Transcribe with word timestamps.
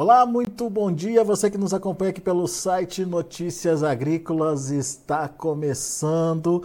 Olá, 0.00 0.24
muito 0.24 0.70
bom 0.70 0.92
dia. 0.92 1.24
Você 1.24 1.50
que 1.50 1.58
nos 1.58 1.74
acompanha 1.74 2.10
aqui 2.10 2.20
pelo 2.20 2.46
site 2.46 3.04
Notícias 3.04 3.82
Agrícolas 3.82 4.70
está 4.70 5.26
começando 5.26 6.62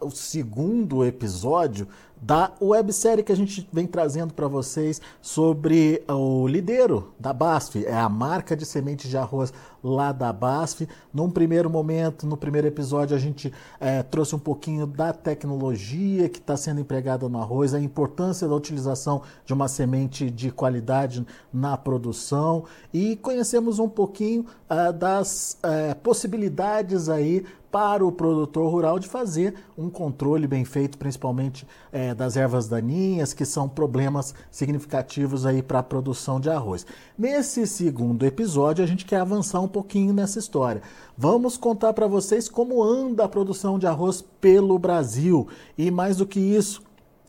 o 0.00 0.10
segundo 0.10 1.04
episódio 1.04 1.88
da 2.20 2.52
websérie 2.60 3.24
que 3.24 3.32
a 3.32 3.36
gente 3.36 3.66
vem 3.72 3.86
trazendo 3.86 4.34
para 4.34 4.46
vocês 4.46 5.00
sobre 5.22 6.02
o 6.06 6.46
Lidero 6.46 7.14
da 7.18 7.32
BASF, 7.32 7.86
é 7.86 7.96
a 7.96 8.08
marca 8.08 8.54
de 8.54 8.66
sementes 8.66 9.08
de 9.08 9.16
arroz 9.16 9.52
lá 9.82 10.12
da 10.12 10.30
BASF. 10.30 10.86
Num 11.14 11.30
primeiro 11.30 11.70
momento, 11.70 12.26
no 12.26 12.36
primeiro 12.36 12.66
episódio, 12.66 13.16
a 13.16 13.18
gente 13.18 13.50
é, 13.80 14.02
trouxe 14.02 14.36
um 14.36 14.38
pouquinho 14.38 14.86
da 14.86 15.14
tecnologia 15.14 16.28
que 16.28 16.38
está 16.38 16.58
sendo 16.58 16.80
empregada 16.80 17.26
no 17.26 17.40
arroz, 17.40 17.72
a 17.72 17.80
importância 17.80 18.46
da 18.46 18.54
utilização 18.54 19.22
de 19.46 19.54
uma 19.54 19.66
semente 19.66 20.30
de 20.30 20.50
qualidade 20.50 21.26
na 21.50 21.76
produção 21.78 22.64
e 22.92 23.16
conhecemos 23.16 23.78
um 23.78 23.88
pouquinho 23.88 24.44
uh, 24.68 24.92
das 24.92 25.58
uh, 25.64 25.96
possibilidades 26.00 27.08
aí 27.08 27.46
para 27.70 28.04
o 28.04 28.10
produtor 28.10 28.70
rural 28.70 28.98
de 28.98 29.08
fazer 29.08 29.54
um 29.78 29.88
controle 29.88 30.46
bem 30.46 30.64
feito, 30.64 30.98
principalmente 30.98 31.66
é, 31.92 32.14
das 32.14 32.36
ervas 32.36 32.68
daninhas, 32.68 33.32
que 33.32 33.44
são 33.44 33.68
problemas 33.68 34.34
significativos 34.50 35.46
aí 35.46 35.62
para 35.62 35.78
a 35.78 35.82
produção 35.82 36.40
de 36.40 36.50
arroz. 36.50 36.84
Nesse 37.16 37.66
segundo 37.66 38.26
episódio, 38.26 38.82
a 38.82 38.86
gente 38.86 39.04
quer 39.04 39.20
avançar 39.20 39.60
um 39.60 39.68
pouquinho 39.68 40.12
nessa 40.12 40.38
história. 40.38 40.82
Vamos 41.16 41.56
contar 41.56 41.92
para 41.92 42.06
vocês 42.06 42.48
como 42.48 42.82
anda 42.82 43.24
a 43.24 43.28
produção 43.28 43.78
de 43.78 43.86
arroz 43.86 44.24
pelo 44.40 44.78
Brasil 44.78 45.46
e 45.78 45.90
mais 45.90 46.16
do 46.16 46.26
que 46.26 46.40
isso, 46.40 46.82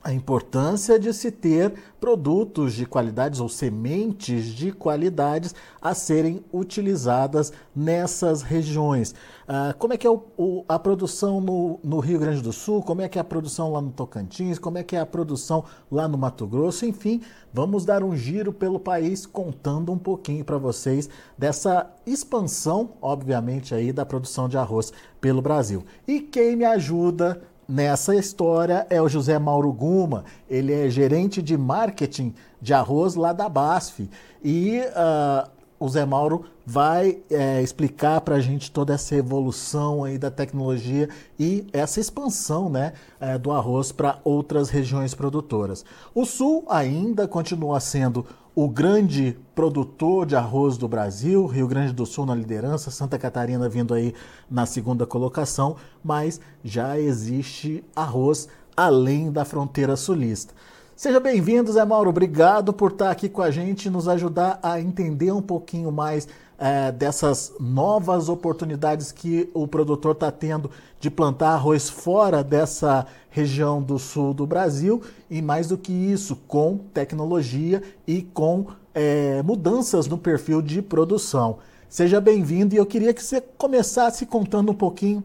a 0.04 0.12
importância 0.12 1.00
de 1.00 1.14
se 1.14 1.32
ter 1.32 1.74
produtos 2.00 2.74
de 2.74 2.86
qualidades 2.86 3.40
ou 3.40 3.48
sementes 3.48 4.46
de 4.46 4.72
qualidades 4.72 5.54
a 5.80 5.94
serem 5.94 6.44
utilizadas 6.52 7.54
nessas 7.76 8.42
regiões. 8.42 9.14
Ah, 9.48 9.76
como 9.78 9.94
é 9.94 9.98
que 9.98 10.08
é 10.08 10.10
o, 10.10 10.24
o, 10.38 10.66
a 10.68 10.80
produção 10.80 11.40
no, 11.40 11.80
no, 11.84 12.00
Rio 12.00 12.18
Grande 12.20 12.42
do 12.42 12.52
Sul? 12.52 12.82
Como 12.82 13.02
é 13.02 13.10
que 13.10 13.20
é 13.20 13.22
a 13.22 13.24
produção 13.24 13.72
lá 13.74 13.82
no 13.82 13.92
Tocantins? 13.92 14.58
Como 14.58 14.78
é 14.78 14.84
que 14.84 14.96
é 14.96 15.00
a 15.00 15.06
produção 15.06 15.66
lá 15.92 16.08
no 16.08 16.18
Mato 16.18 16.48
Grosso? 16.48 16.86
Enfim, 16.86 17.22
vamos 17.54 17.86
dar 17.86 18.04
um 18.04 18.16
giro 18.16 18.52
pelo 18.52 18.80
país 18.80 19.26
contando 19.26 19.92
um 19.92 19.98
pouquinho 19.98 20.44
para 20.44 20.58
vocês 20.58 21.10
dessa 21.38 21.92
expansão, 22.08 22.92
obviamente, 23.02 23.76
aí 23.76 23.92
da 23.92 24.06
produção 24.06 24.48
de 24.48 24.58
arroz 24.58 24.92
pelo 25.20 25.42
Brasil. 25.42 25.84
E 26.08 26.22
quem 26.22 26.56
me 26.56 26.66
ajuda 26.66 27.42
nessa 27.72 28.14
história 28.14 28.86
é 28.90 29.02
o 29.02 29.08
José 29.08 29.40
Mauro 29.40 29.72
Guma. 29.72 30.26
Ele 30.50 30.74
é 30.74 30.90
gerente 30.90 31.42
de 31.42 31.58
marketing 31.58 32.34
de 32.62 32.74
arroz 32.74 33.16
lá 33.16 33.32
da 33.32 33.48
BASF. 33.48 34.10
E 34.44 34.80
uh, 34.80 35.50
o 35.82 35.90
Zé 35.90 36.06
Mauro 36.06 36.46
vai 36.64 37.18
é, 37.32 37.60
explicar 37.60 38.22
para 38.22 38.36
a 38.36 38.40
gente 38.40 38.70
toda 38.70 38.94
essa 38.94 39.16
evolução 39.16 40.04
aí 40.04 40.16
da 40.16 40.30
tecnologia 40.30 41.10
e 41.40 41.66
essa 41.74 42.00
expansão 42.00 42.70
né, 42.70 42.94
é, 43.20 43.36
do 43.36 43.52
arroz 43.52 43.92
para 43.92 44.20
outras 44.24 44.70
regiões 44.70 45.16
produtoras. 45.16 45.84
O 46.14 46.24
Sul 46.24 46.64
ainda 46.70 47.28
continua 47.28 47.80
sendo 47.80 48.28
o 48.54 48.70
grande 48.70 49.36
produtor 49.56 50.28
de 50.28 50.36
arroz 50.36 50.78
do 50.78 50.88
Brasil, 50.88 51.48
Rio 51.48 51.68
Grande 51.68 51.94
do 51.94 52.06
Sul 52.06 52.28
na 52.28 52.36
liderança, 52.36 52.92
Santa 52.92 53.18
Catarina 53.18 53.68
vindo 53.68 53.96
aí 53.96 54.14
na 54.48 54.68
segunda 54.68 55.08
colocação, 55.08 55.78
mas 56.04 56.40
já 56.64 57.00
existe 57.00 57.84
arroz 57.96 58.48
além 58.78 59.32
da 59.32 59.44
fronteira 59.44 59.96
sulista. 59.96 60.54
Seja 61.02 61.20
bem-vindo, 61.20 61.72
Zé 61.72 61.84
Mauro. 61.84 62.12
Obrigado 62.12 62.72
por 62.72 62.92
estar 62.92 63.10
aqui 63.10 63.28
com 63.28 63.42
a 63.42 63.50
gente, 63.50 63.90
nos 63.90 64.08
ajudar 64.08 64.60
a 64.62 64.80
entender 64.80 65.32
um 65.32 65.42
pouquinho 65.42 65.92
mais 65.92 66.28
é, 66.60 66.92
dessas 66.92 67.52
novas 67.60 68.30
oportunidades 68.30 69.12
que 69.12 69.50
o 69.52 69.68
produtor 69.68 70.12
está 70.12 70.32
tendo 70.32 70.70
de 71.00 71.10
plantar 71.10 71.54
arroz 71.54 71.90
fora 71.90 72.44
dessa 72.44 73.08
região 73.32 73.82
do 73.82 73.98
sul 73.98 74.32
do 74.32 74.46
Brasil 74.46 75.02
e 75.28 75.42
mais 75.42 75.70
do 75.70 75.76
que 75.76 75.92
isso, 75.92 76.36
com 76.48 76.78
tecnologia 76.94 77.82
e 78.06 78.22
com 78.22 78.68
é, 78.94 79.42
mudanças 79.42 80.06
no 80.06 80.20
perfil 80.20 80.62
de 80.62 80.84
produção. 80.84 81.58
Seja 81.90 82.22
bem-vindo 82.22 82.76
e 82.76 82.78
eu 82.78 82.86
queria 82.86 83.12
que 83.12 83.24
você 83.24 83.42
começasse 83.42 84.24
contando 84.28 84.72
um 84.72 84.76
pouquinho 84.76 85.24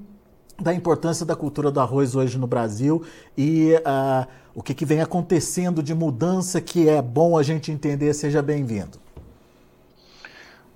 da 0.58 0.72
importância 0.72 1.26
da 1.26 1.36
cultura 1.36 1.70
do 1.70 1.80
arroz 1.80 2.14
hoje 2.14 2.38
no 2.38 2.46
Brasil 2.46 3.04
e 3.36 3.74
uh, 3.74 4.26
o 4.54 4.62
que, 4.62 4.74
que 4.74 4.86
vem 4.86 5.00
acontecendo 5.00 5.82
de 5.82 5.94
mudança 5.94 6.60
que 6.60 6.88
é 6.88 7.02
bom 7.02 7.36
a 7.36 7.42
gente 7.42 7.70
entender. 7.70 8.14
Seja 8.14 8.40
bem-vindo. 8.42 8.98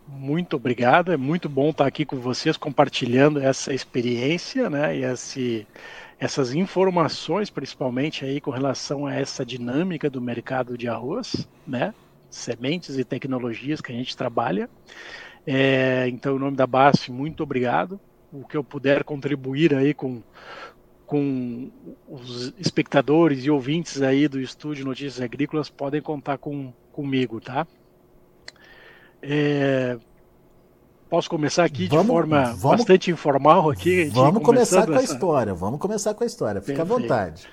Muito 0.06 0.56
obrigado, 0.56 1.12
é 1.12 1.16
muito 1.16 1.48
bom 1.48 1.70
estar 1.70 1.86
aqui 1.86 2.04
com 2.04 2.16
vocês 2.16 2.56
compartilhando 2.56 3.40
essa 3.40 3.72
experiência, 3.72 4.69
né, 4.69 4.98
e 4.98 5.04
esse, 5.04 5.66
essas 6.19 6.52
informações, 6.52 7.48
principalmente 7.48 8.24
aí 8.24 8.40
com 8.40 8.50
relação 8.50 9.06
a 9.06 9.14
essa 9.14 9.46
dinâmica 9.46 10.10
do 10.10 10.20
mercado 10.20 10.76
de 10.76 10.88
arroz, 10.88 11.48
né, 11.66 11.94
sementes 12.28 12.98
e 12.98 13.04
tecnologias 13.04 13.80
que 13.80 13.92
a 13.92 13.94
gente 13.94 14.16
trabalha. 14.16 14.69
É, 15.46 16.06
então, 16.08 16.36
em 16.36 16.38
nome 16.38 16.56
da 16.56 16.66
BASF, 16.66 17.10
muito 17.10 17.42
obrigado. 17.42 17.98
O 18.32 18.46
que 18.46 18.56
eu 18.56 18.62
puder 18.62 19.02
contribuir 19.04 19.74
aí 19.74 19.92
com, 19.92 20.22
com 21.06 21.70
os 22.08 22.54
espectadores 22.58 23.44
e 23.44 23.50
ouvintes 23.50 24.00
aí 24.02 24.28
do 24.28 24.41
Estúdio 24.41 24.84
Notícias 24.84 25.20
Agrícolas 25.20 25.68
podem 25.68 26.00
contar 26.00 26.38
com, 26.38 26.72
comigo, 26.92 27.40
tá? 27.40 27.66
É, 29.22 29.98
posso 31.08 31.28
começar 31.28 31.64
aqui 31.64 31.88
vamos, 31.88 32.04
de 32.04 32.12
forma 32.12 32.44
vamos, 32.54 32.62
bastante 32.62 33.10
informal 33.10 33.70
aqui. 33.70 34.04
Vamos 34.04 34.42
começar 34.42 34.86
com 34.86 34.92
essa... 34.94 35.00
a 35.00 35.14
história. 35.14 35.52
Vamos 35.52 35.80
começar 35.80 36.14
com 36.14 36.22
a 36.22 36.26
história. 36.26 36.60
Fica 36.60 36.84
Perfeito. 36.84 36.94
à 36.94 36.98
vontade. 36.98 37.48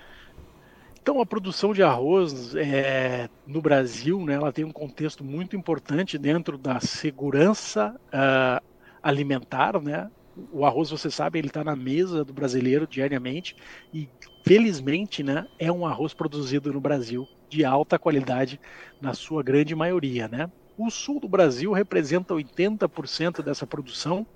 Então 1.01 1.21
a 1.21 1.25
produção 1.25 1.73
de 1.73 1.81
arroz 1.81 2.53
é, 2.53 3.29
no 3.45 3.61
Brasil, 3.61 4.19
né, 4.25 4.33
ela 4.33 4.51
tem 4.51 4.65
um 4.65 4.73
contexto 4.73 5.23
muito 5.23 5.55
importante 5.55 6.17
dentro 6.17 6.57
da 6.57 6.81
segurança 6.81 7.95
uh, 8.07 8.61
alimentar, 9.01 9.81
né? 9.81 10.11
O 10.51 10.65
arroz, 10.65 10.89
você 10.89 11.09
sabe, 11.09 11.39
ele 11.39 11.47
está 11.47 11.63
na 11.63 11.75
mesa 11.75 12.23
do 12.23 12.33
brasileiro 12.33 12.87
diariamente 12.87 13.55
e 13.93 14.09
felizmente, 14.45 15.23
né, 15.23 15.47
é 15.59 15.71
um 15.71 15.85
arroz 15.85 16.13
produzido 16.13 16.71
no 16.71 16.79
Brasil 16.79 17.27
de 17.49 17.65
alta 17.65 17.97
qualidade 17.97 18.59
na 19.01 19.13
sua 19.13 19.41
grande 19.41 19.75
maioria, 19.75 20.27
né? 20.27 20.51
O 20.77 20.91
sul 20.91 21.19
do 21.19 21.27
Brasil 21.27 21.71
representa 21.71 22.35
80% 22.35 23.41
dessa 23.41 23.65
produção 23.65 24.27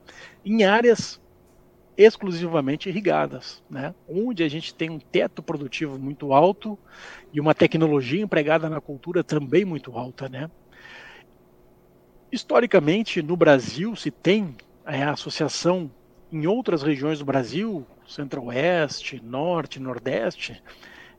em 0.43 0.63
áreas 0.63 1.21
exclusivamente 1.95 2.89
irrigadas, 2.89 3.63
né? 3.69 3.93
onde 4.09 4.43
a 4.43 4.49
gente 4.49 4.73
tem 4.73 4.89
um 4.89 4.99
teto 4.99 5.43
produtivo 5.43 5.99
muito 5.99 6.33
alto 6.33 6.79
e 7.31 7.39
uma 7.39 7.53
tecnologia 7.53 8.21
empregada 8.21 8.69
na 8.69 8.81
cultura 8.81 9.23
também 9.23 9.63
muito 9.65 9.95
alta. 9.95 10.27
Né? 10.27 10.49
Historicamente, 12.31 13.21
no 13.21 13.35
Brasil, 13.35 13.95
se 13.95 14.09
tem 14.09 14.55
é, 14.85 15.03
a 15.03 15.11
associação 15.11 15.89
em 16.31 16.47
outras 16.47 16.81
regiões 16.81 17.19
do 17.19 17.25
Brasil, 17.25 17.85
centro-oeste, 18.07 19.21
norte, 19.23 19.79
nordeste, 19.79 20.61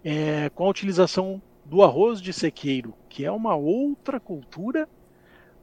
é, 0.05 0.51
com 0.51 0.65
a 0.65 0.71
utilização 0.71 1.41
do 1.65 1.83
arroz 1.83 2.21
de 2.21 2.33
sequeiro, 2.33 2.95
que 3.09 3.25
é 3.25 3.31
uma 3.31 3.55
outra 3.55 4.19
cultura 4.19 4.89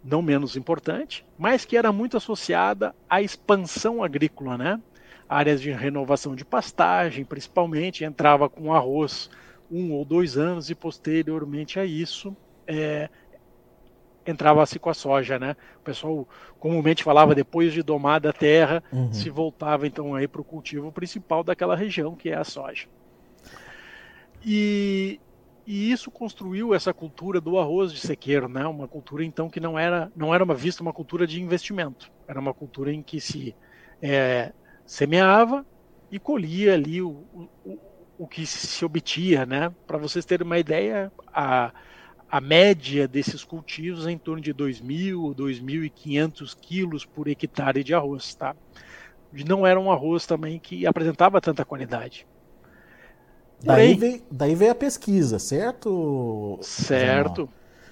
não 0.04 0.22
menos 0.22 0.56
importante, 0.56 1.26
mas 1.38 1.66
que 1.66 1.76
era 1.76 1.92
muito 1.92 2.16
associada 2.16 2.96
à 3.10 3.22
expansão 3.22 4.04
agrícola, 4.04 4.58
né? 4.58 4.82
Áreas 5.28 5.62
de 5.62 5.72
renovação 5.72 6.36
de 6.36 6.46
pastagem, 6.46 7.26
principalmente, 7.26 8.04
entrava 8.04 8.50
com 8.50 8.74
arroz 8.74 9.30
um 9.70 9.92
ou 9.92 10.06
dois 10.06 10.38
anos 10.38 10.70
e 10.70 10.76
posteriormente 10.76 11.80
a 11.80 11.86
isso 11.86 12.36
é, 12.66 13.10
entrava-se 14.26 14.78
com 14.80 14.90
a 14.90 14.94
soja, 14.94 15.40
né? 15.40 15.56
O 15.78 15.84
pessoal 15.84 16.28
comumente 16.60 17.04
falava 17.04 17.34
depois 17.34 17.74
de 17.74 17.82
domada 17.82 18.30
a 18.30 18.34
terra, 18.34 18.84
uhum. 18.92 19.12
se 19.12 19.30
voltava 19.30 19.88
então 19.88 20.16
aí 20.16 20.28
para 20.28 20.42
o 20.42 20.44
cultivo 20.44 20.92
principal 20.92 21.44
daquela 21.44 21.76
região, 21.76 22.16
que 22.16 22.30
é 22.30 22.36
a 22.36 22.44
soja. 22.44 22.88
E 24.46 25.20
e 25.72 25.92
isso 25.92 26.10
construiu 26.10 26.74
essa 26.74 26.92
cultura 26.92 27.40
do 27.40 27.60
arroz 27.60 27.94
de 27.94 28.00
sequeiro, 28.00 28.50
né? 28.50 28.66
Uma 28.66 28.88
cultura 28.88 29.24
então 29.24 29.48
que 29.48 29.60
não 29.60 29.78
era 29.78 30.12
não 30.16 30.34
era 30.34 30.44
uma 30.44 30.56
vista 30.56 30.82
uma 30.82 30.92
cultura 30.92 31.28
de 31.28 31.40
investimento, 31.40 32.12
era 32.28 32.40
uma 32.40 32.56
cultura 32.56 32.92
em 32.92 33.04
que 33.04 33.22
se 33.22 33.56
é, 34.02 34.52
semeava 34.84 35.64
e 36.12 36.18
colhia 36.18 36.74
ali 36.74 37.04
o, 37.04 37.24
o, 37.64 37.78
o 38.18 38.28
que 38.28 38.48
se 38.48 38.84
obtia, 38.84 39.46
né? 39.46 39.72
Para 39.86 40.00
vocês 40.00 40.26
terem 40.26 40.44
uma 40.44 40.58
ideia, 40.58 41.12
a, 41.28 41.72
a 42.32 42.40
média 42.40 43.08
desses 43.08 43.44
cultivos 43.44 44.06
é 44.06 44.12
em 44.12 44.18
torno 44.18 44.42
de 44.42 44.54
2.000, 44.54 45.36
2.500 45.36 46.58
quilos 46.60 47.06
por 47.06 47.28
hectare 47.28 47.84
de 47.84 47.94
arroz, 47.94 48.36
tá? 48.36 48.56
Não 49.48 49.66
era 49.66 49.80
um 49.80 49.92
arroz 49.92 50.26
também 50.26 50.60
que 50.60 50.86
apresentava 50.86 51.42
tanta 51.42 51.66
qualidade. 51.66 52.26
Daí 53.62 53.94
veio, 53.94 54.22
daí 54.32 54.56
veio 54.56 54.72
a 54.72 54.76
pesquisa, 54.76 55.38
certo? 55.38 56.58
Certo. 56.62 57.50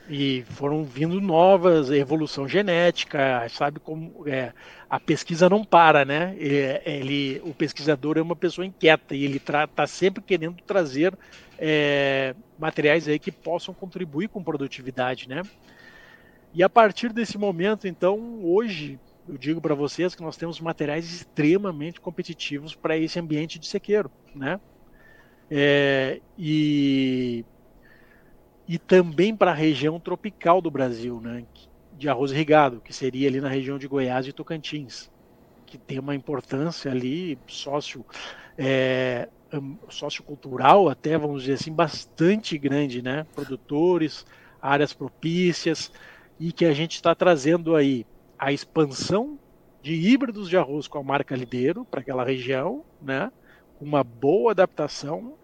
E 0.09 0.45
foram 0.51 0.85
vindo 0.85 1.19
novas, 1.19 1.91
evolução 1.91 2.47
genética, 2.47 3.45
sabe 3.49 3.79
como 3.79 4.23
é, 4.25 4.53
a 4.89 4.99
pesquisa 4.99 5.49
não 5.49 5.65
para, 5.65 6.05
né? 6.05 6.33
Ele, 6.37 7.41
o 7.43 7.53
pesquisador 7.53 8.17
é 8.17 8.21
uma 8.21 8.35
pessoa 8.35 8.65
inquieta 8.65 9.13
e 9.13 9.25
ele 9.25 9.37
está 9.37 9.85
sempre 9.85 10.23
querendo 10.23 10.61
trazer 10.65 11.13
é, 11.57 12.35
materiais 12.57 13.07
aí 13.07 13.19
que 13.19 13.31
possam 13.31 13.73
contribuir 13.73 14.29
com 14.29 14.43
produtividade, 14.43 15.27
né? 15.27 15.41
E 16.53 16.63
a 16.63 16.69
partir 16.69 17.11
desse 17.13 17.37
momento, 17.37 17.87
então, 17.87 18.39
hoje 18.43 18.99
eu 19.27 19.37
digo 19.37 19.59
para 19.59 19.75
vocês 19.75 20.15
que 20.15 20.21
nós 20.21 20.37
temos 20.37 20.59
materiais 20.59 21.05
extremamente 21.11 21.99
competitivos 21.99 22.73
para 22.73 22.97
esse 22.97 23.19
ambiente 23.19 23.59
de 23.59 23.67
sequeiro, 23.67 24.09
né? 24.33 24.59
É, 25.49 26.21
e 26.37 27.45
e 28.67 28.77
também 28.77 29.35
para 29.35 29.51
a 29.51 29.53
região 29.53 29.99
tropical 29.99 30.61
do 30.61 30.69
Brasil, 30.69 31.21
né, 31.21 31.45
de 31.97 32.09
arroz 32.09 32.31
irrigado, 32.31 32.81
que 32.81 32.93
seria 32.93 33.27
ali 33.29 33.39
na 33.39 33.47
região 33.47 33.77
de 33.79 33.87
Goiás 33.87 34.27
e 34.27 34.33
Tocantins, 34.33 35.09
que 35.65 35.77
tem 35.77 35.99
uma 35.99 36.13
importância 36.13 36.91
ali 36.91 37.39
sócio, 37.47 38.05
é, 38.57 39.29
sociocultural 39.89 40.89
até, 40.89 41.17
vamos 41.17 41.43
dizer 41.43 41.53
assim, 41.53 41.71
bastante 41.71 42.57
grande, 42.57 43.01
né? 43.01 43.25
Produtores, 43.33 44.25
áreas 44.61 44.93
propícias, 44.93 45.91
e 46.39 46.51
que 46.51 46.65
a 46.65 46.73
gente 46.73 46.95
está 46.95 47.15
trazendo 47.15 47.75
aí 47.75 48.05
a 48.37 48.51
expansão 48.51 49.39
de 49.81 49.93
híbridos 49.93 50.49
de 50.49 50.57
arroz 50.57 50.87
com 50.87 50.99
a 50.99 51.03
marca 51.03 51.35
Lideiro 51.35 51.85
para 51.85 52.01
aquela 52.01 52.23
região, 52.23 52.83
né? 53.01 53.31
Uma 53.79 54.03
boa 54.03 54.51
adaptação 54.51 55.35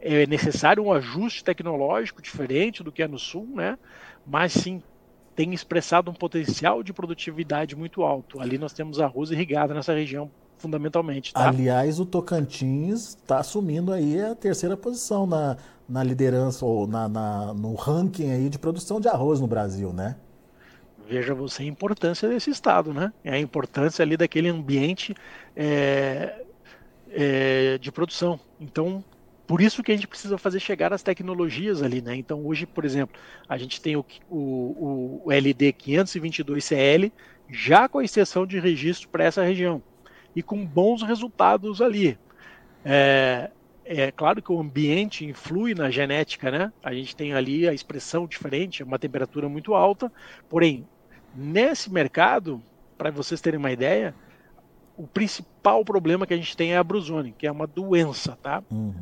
é 0.00 0.26
necessário 0.26 0.82
um 0.84 0.92
ajuste 0.92 1.42
tecnológico 1.42 2.22
diferente 2.22 2.82
do 2.82 2.92
que 2.92 3.02
é 3.02 3.08
no 3.08 3.18
sul, 3.18 3.48
né? 3.54 3.78
Mas 4.26 4.52
sim 4.52 4.82
tem 5.34 5.52
expressado 5.54 6.10
um 6.10 6.14
potencial 6.14 6.82
de 6.82 6.92
produtividade 6.92 7.76
muito 7.76 8.02
alto. 8.02 8.40
Ali 8.40 8.58
nós 8.58 8.72
temos 8.72 9.00
arroz 9.00 9.30
irrigado 9.30 9.74
nessa 9.74 9.94
região 9.94 10.30
fundamentalmente. 10.58 11.32
Tá? 11.32 11.48
Aliás, 11.48 11.98
o 11.98 12.04
Tocantins 12.06 13.16
está 13.16 13.38
assumindo 13.38 13.92
aí 13.92 14.20
a 14.20 14.34
terceira 14.34 14.76
posição 14.76 15.26
na, 15.26 15.56
na 15.88 16.02
liderança 16.02 16.64
ou 16.66 16.86
na, 16.86 17.08
na, 17.08 17.54
no 17.54 17.74
ranking 17.74 18.30
aí 18.30 18.48
de 18.48 18.58
produção 18.58 19.00
de 19.00 19.08
arroz 19.08 19.40
no 19.40 19.46
Brasil, 19.46 19.92
né? 19.92 20.16
Veja 21.08 21.34
você 21.34 21.62
a 21.62 21.66
importância 21.66 22.28
desse 22.28 22.50
estado, 22.50 22.92
né? 22.92 23.12
É 23.24 23.32
a 23.32 23.38
importância 23.38 24.02
ali 24.02 24.16
daquele 24.16 24.48
ambiente 24.48 25.14
é, 25.56 26.44
é, 27.10 27.78
de 27.78 27.90
produção. 27.90 28.38
Então, 28.60 29.02
por 29.46 29.62
isso 29.62 29.82
que 29.82 29.90
a 29.90 29.94
gente 29.94 30.06
precisa 30.06 30.36
fazer 30.36 30.60
chegar 30.60 30.92
as 30.92 31.02
tecnologias 31.02 31.82
ali, 31.82 32.02
né? 32.02 32.14
Então 32.14 32.44
hoje, 32.44 32.66
por 32.66 32.84
exemplo, 32.84 33.18
a 33.48 33.56
gente 33.56 33.80
tem 33.80 33.96
o, 33.96 34.04
o, 34.30 35.22
o 35.24 35.32
LD 35.32 35.72
522CL 35.72 37.10
já 37.50 37.88
com 37.88 37.98
a 37.98 38.04
exceção 38.04 38.46
de 38.46 38.60
registro 38.60 39.08
para 39.08 39.24
essa 39.24 39.42
região 39.42 39.82
e 40.34 40.42
com 40.42 40.64
bons 40.64 41.02
resultados 41.02 41.80
ali. 41.80 42.18
É, 42.84 43.50
é 43.84 44.10
claro 44.12 44.42
que 44.42 44.52
o 44.52 44.60
ambiente 44.60 45.24
influi 45.24 45.74
na 45.74 45.90
genética, 45.90 46.50
né? 46.50 46.72
A 46.82 46.92
gente 46.92 47.16
tem 47.16 47.32
ali 47.32 47.68
a 47.68 47.72
expressão 47.72 48.26
diferente, 48.26 48.82
uma 48.82 48.98
temperatura 48.98 49.48
muito 49.48 49.74
alta, 49.74 50.12
porém 50.48 50.86
nesse 51.34 51.92
mercado, 51.92 52.62
para 52.96 53.10
vocês 53.10 53.40
terem 53.40 53.58
uma 53.58 53.70
ideia, 53.70 54.14
o 54.96 55.06
principal 55.06 55.84
problema 55.84 56.26
que 56.26 56.34
a 56.34 56.36
gente 56.36 56.56
tem 56.56 56.72
é 56.72 56.76
a 56.76 56.84
brusone, 56.84 57.34
que 57.36 57.46
é 57.46 57.52
uma 57.52 57.66
doença, 57.66 58.36
tá? 58.42 58.62
Uhum. 58.70 58.94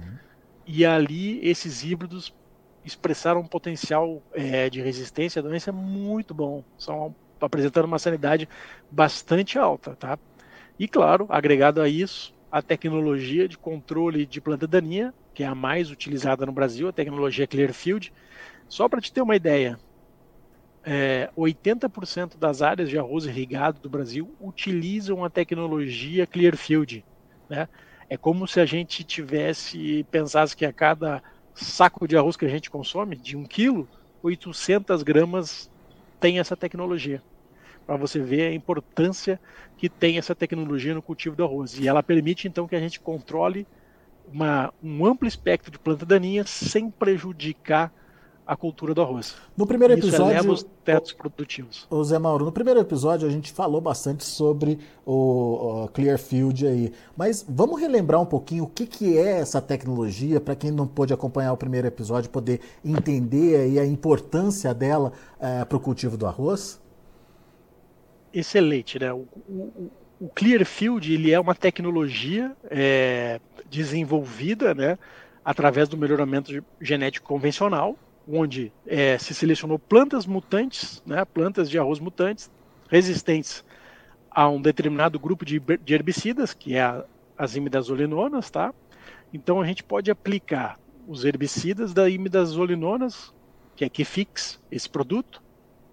E 0.66 0.84
ali 0.84 1.40
esses 1.46 1.82
híbridos 1.82 2.34
expressaram 2.84 3.40
um 3.40 3.46
potencial 3.46 4.22
é, 4.32 4.68
de 4.68 4.80
resistência 4.80 5.40
à 5.40 5.42
doença 5.42 5.72
muito 5.72 6.34
bom. 6.34 6.62
São 6.78 7.14
apresentando 7.40 7.86
uma 7.86 7.98
sanidade 7.98 8.48
bastante 8.90 9.58
alta, 9.58 9.96
tá? 9.96 10.18
E 10.78 10.88
claro, 10.88 11.26
agregado 11.30 11.80
a 11.82 11.88
isso, 11.88 12.32
a 12.50 12.62
tecnologia 12.62 13.48
de 13.48 13.58
controle 13.58 14.26
de 14.26 14.40
planta 14.40 14.66
daninha, 14.66 15.14
que 15.34 15.42
é 15.42 15.46
a 15.46 15.54
mais 15.54 15.90
utilizada 15.90 16.46
no 16.46 16.52
Brasil, 16.52 16.88
a 16.88 16.92
tecnologia 16.92 17.46
Clearfield. 17.46 18.12
Só 18.68 18.88
para 18.88 19.00
te 19.00 19.12
ter 19.12 19.22
uma 19.22 19.36
ideia, 19.36 19.78
é, 20.84 21.30
80% 21.36 22.38
das 22.38 22.62
áreas 22.62 22.88
de 22.88 22.98
arroz 22.98 23.24
irrigado 23.26 23.80
do 23.80 23.90
Brasil 23.90 24.34
utilizam 24.38 25.24
a 25.24 25.30
tecnologia 25.30 26.26
Clearfield, 26.26 27.04
né? 27.48 27.68
É 28.08 28.16
como 28.16 28.46
se 28.46 28.60
a 28.60 28.66
gente 28.66 29.04
tivesse, 29.04 30.04
pensasse 30.10 30.54
que 30.56 30.64
a 30.64 30.72
cada 30.72 31.20
saco 31.56 32.06
de 32.06 32.16
arroz 32.16 32.36
que 32.36 32.44
a 32.44 32.48
gente 32.48 32.70
consome, 32.70 33.16
de 33.16 33.36
um 33.36 33.44
quilo, 33.44 33.90
800 34.22 35.02
gramas 35.02 35.68
tem 36.20 36.38
essa 36.38 36.56
tecnologia. 36.56 37.22
Para 37.86 37.96
você 37.96 38.18
ver 38.18 38.48
a 38.48 38.54
importância 38.54 39.40
que 39.76 39.88
tem 39.88 40.18
essa 40.18 40.34
tecnologia 40.34 40.94
no 40.94 41.02
cultivo 41.02 41.36
do 41.36 41.44
arroz. 41.44 41.78
E 41.78 41.86
ela 41.86 42.02
permite, 42.02 42.48
então, 42.48 42.66
que 42.66 42.74
a 42.74 42.80
gente 42.80 42.98
controle 42.98 43.66
uma, 44.32 44.72
um 44.82 45.06
amplo 45.06 45.28
espectro 45.28 45.70
de 45.70 45.78
planta 45.78 46.04
daninha 46.04 46.44
sem 46.44 46.90
prejudicar 46.90 47.92
a 48.46 48.54
cultura 48.54 48.94
do 48.94 49.02
arroz. 49.02 49.34
No 49.56 49.66
primeiro 49.66 49.98
Isso 49.98 50.06
episódio, 50.06 50.52
os 50.52 50.64
tetos 50.84 51.12
produtivos. 51.12 51.86
O 51.90 52.04
Zé 52.04 52.16
Mauro, 52.16 52.44
no 52.44 52.52
primeiro 52.52 52.78
episódio 52.78 53.26
a 53.26 53.30
gente 53.30 53.50
falou 53.50 53.80
bastante 53.80 54.24
sobre 54.24 54.78
o, 55.04 55.84
o 55.84 55.88
Clearfield 55.88 56.64
aí, 56.66 56.92
mas 57.16 57.44
vamos 57.48 57.80
relembrar 57.80 58.20
um 58.20 58.26
pouquinho 58.26 58.64
o 58.64 58.68
que, 58.68 58.86
que 58.86 59.18
é 59.18 59.40
essa 59.40 59.60
tecnologia 59.60 60.40
para 60.40 60.54
quem 60.54 60.70
não 60.70 60.86
pôde 60.86 61.12
acompanhar 61.12 61.52
o 61.52 61.56
primeiro 61.56 61.88
episódio 61.88 62.30
poder 62.30 62.60
entender 62.84 63.56
aí 63.56 63.78
a 63.80 63.86
importância 63.86 64.72
dela 64.72 65.12
é, 65.40 65.64
para 65.64 65.76
o 65.76 65.80
cultivo 65.80 66.16
do 66.16 66.26
arroz. 66.26 66.80
Excelente, 68.38 68.98
né? 68.98 69.12
O, 69.12 69.26
o, 69.48 69.90
o 70.20 70.28
Clearfield 70.28 71.12
ele 71.12 71.32
é 71.32 71.40
uma 71.40 71.54
tecnologia 71.54 72.54
é, 72.70 73.40
desenvolvida, 73.70 74.74
né? 74.74 74.98
através 75.46 75.88
do 75.88 75.96
melhoramento 75.96 76.60
genético 76.80 77.24
convencional, 77.24 77.96
onde 78.28 78.72
é, 78.84 79.16
se 79.16 79.32
selecionou 79.32 79.78
plantas 79.78 80.26
mutantes, 80.26 81.00
né, 81.06 81.24
plantas 81.24 81.70
de 81.70 81.78
arroz 81.78 82.00
mutantes, 82.00 82.50
resistentes 82.90 83.64
a 84.28 84.48
um 84.48 84.60
determinado 84.60 85.20
grupo 85.20 85.44
de, 85.44 85.60
de 85.60 85.94
herbicidas, 85.94 86.52
que 86.52 86.74
é 86.74 86.82
a, 86.82 87.04
as 87.38 87.54
imidazolinonas, 87.54 88.50
tá? 88.50 88.74
Então 89.32 89.60
a 89.60 89.66
gente 89.66 89.84
pode 89.84 90.10
aplicar 90.10 90.80
os 91.06 91.24
herbicidas 91.24 91.94
da 91.94 92.10
imidazolinonas, 92.10 93.32
que 93.76 93.84
é 93.84 93.88
Kefix, 93.88 94.60
esse 94.68 94.90
produto, 94.90 95.40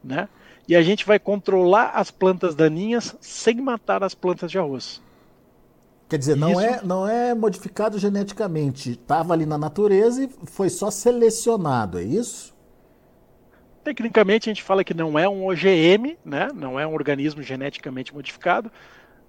né? 0.03 0.27
E 0.67 0.75
a 0.75 0.81
gente 0.81 1.05
vai 1.05 1.19
controlar 1.19 1.91
as 1.95 2.09
plantas 2.09 2.55
daninhas 2.55 3.15
sem 3.19 3.55
matar 3.55 4.03
as 4.03 4.13
plantas 4.13 4.49
de 4.49 4.57
arroz. 4.57 5.01
Quer 6.07 6.17
dizer, 6.17 6.37
não, 6.37 6.59
é, 6.61 6.81
não 6.83 7.07
é 7.07 7.33
modificado 7.33 7.97
geneticamente. 7.97 8.91
Estava 8.91 9.33
ali 9.33 9.45
na 9.45 9.57
natureza 9.57 10.23
e 10.23 10.29
foi 10.45 10.69
só 10.69 10.91
selecionado, 10.91 11.97
é 11.97 12.03
isso? 12.03 12.53
Tecnicamente 13.83 14.49
a 14.49 14.53
gente 14.53 14.63
fala 14.63 14.83
que 14.83 14.93
não 14.93 15.19
é 15.19 15.27
um 15.27 15.47
OGM, 15.47 16.17
né? 16.23 16.49
não 16.53 16.79
é 16.79 16.87
um 16.87 16.93
organismo 16.93 17.41
geneticamente 17.41 18.13
modificado, 18.13 18.71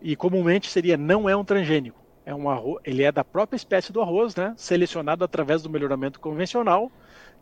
e 0.00 0.14
comumente 0.14 0.70
seria 0.70 0.96
não 0.96 1.28
é 1.28 1.34
um 1.34 1.44
transgênico. 1.44 1.98
É 2.26 2.34
um 2.34 2.48
arroz, 2.48 2.80
ele 2.84 3.02
é 3.02 3.10
da 3.10 3.24
própria 3.24 3.56
espécie 3.56 3.92
do 3.92 4.00
arroz, 4.00 4.36
né? 4.36 4.54
selecionado 4.56 5.24
através 5.24 5.62
do 5.62 5.70
melhoramento 5.70 6.20
convencional, 6.20 6.90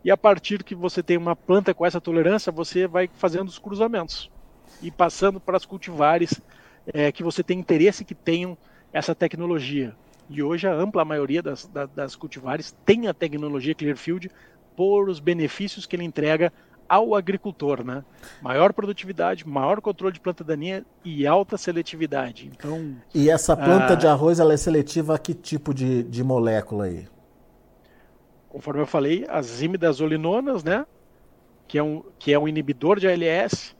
e 0.03 0.11
a 0.11 0.17
partir 0.17 0.63
que 0.63 0.75
você 0.75 1.01
tem 1.01 1.17
uma 1.17 1.35
planta 1.35 1.73
com 1.73 1.85
essa 1.85 2.01
tolerância, 2.01 2.51
você 2.51 2.87
vai 2.87 3.09
fazendo 3.15 3.47
os 3.47 3.57
cruzamentos 3.57 4.29
e 4.81 4.91
passando 4.91 5.39
para 5.39 5.55
as 5.55 5.65
cultivares 5.65 6.41
é, 6.93 7.11
que 7.11 7.23
você 7.23 7.41
tem 7.41 7.59
interesse 7.59 8.03
que 8.03 8.15
tenham 8.15 8.57
essa 8.91 9.15
tecnologia. 9.15 9.95
E 10.29 10.41
hoje 10.41 10.67
a 10.67 10.73
ampla 10.73 11.05
maioria 11.05 11.41
das, 11.41 11.65
das, 11.67 11.89
das 11.91 12.15
cultivares 12.15 12.75
tem 12.85 13.07
a 13.07 13.13
tecnologia 13.13 13.75
Clearfield 13.75 14.29
por 14.75 15.07
os 15.07 15.19
benefícios 15.19 15.85
que 15.85 15.95
ele 15.95 16.03
entrega 16.03 16.51
ao 16.87 17.15
agricultor, 17.15 17.83
né? 17.83 18.03
Maior 18.41 18.73
produtividade, 18.73 19.47
maior 19.47 19.79
controle 19.81 20.13
de 20.13 20.19
planta 20.19 20.43
daninha 20.43 20.85
e 21.03 21.25
alta 21.25 21.57
seletividade. 21.57 22.51
Então. 22.53 22.95
E 23.13 23.29
essa 23.29 23.55
planta 23.55 23.93
a... 23.93 23.95
de 23.95 24.05
arroz 24.05 24.39
ela 24.39 24.53
é 24.53 24.57
seletiva 24.57 25.15
a 25.15 25.17
que 25.17 25.33
tipo 25.33 25.73
de, 25.73 26.03
de 26.03 26.23
molécula 26.23 26.85
aí? 26.85 27.07
Conforme 28.53 28.81
eu 28.81 28.85
falei, 28.85 29.25
as 29.27 29.63
imidazolinonas, 29.63 30.63
né? 30.63 30.85
Que 31.67 31.79
é 31.79 31.83
um, 31.83 32.03
que 32.19 32.31
é 32.31 32.37
um 32.37 32.47
inibidor 32.47 32.99
de 32.99 33.07
ALS. 33.07 33.75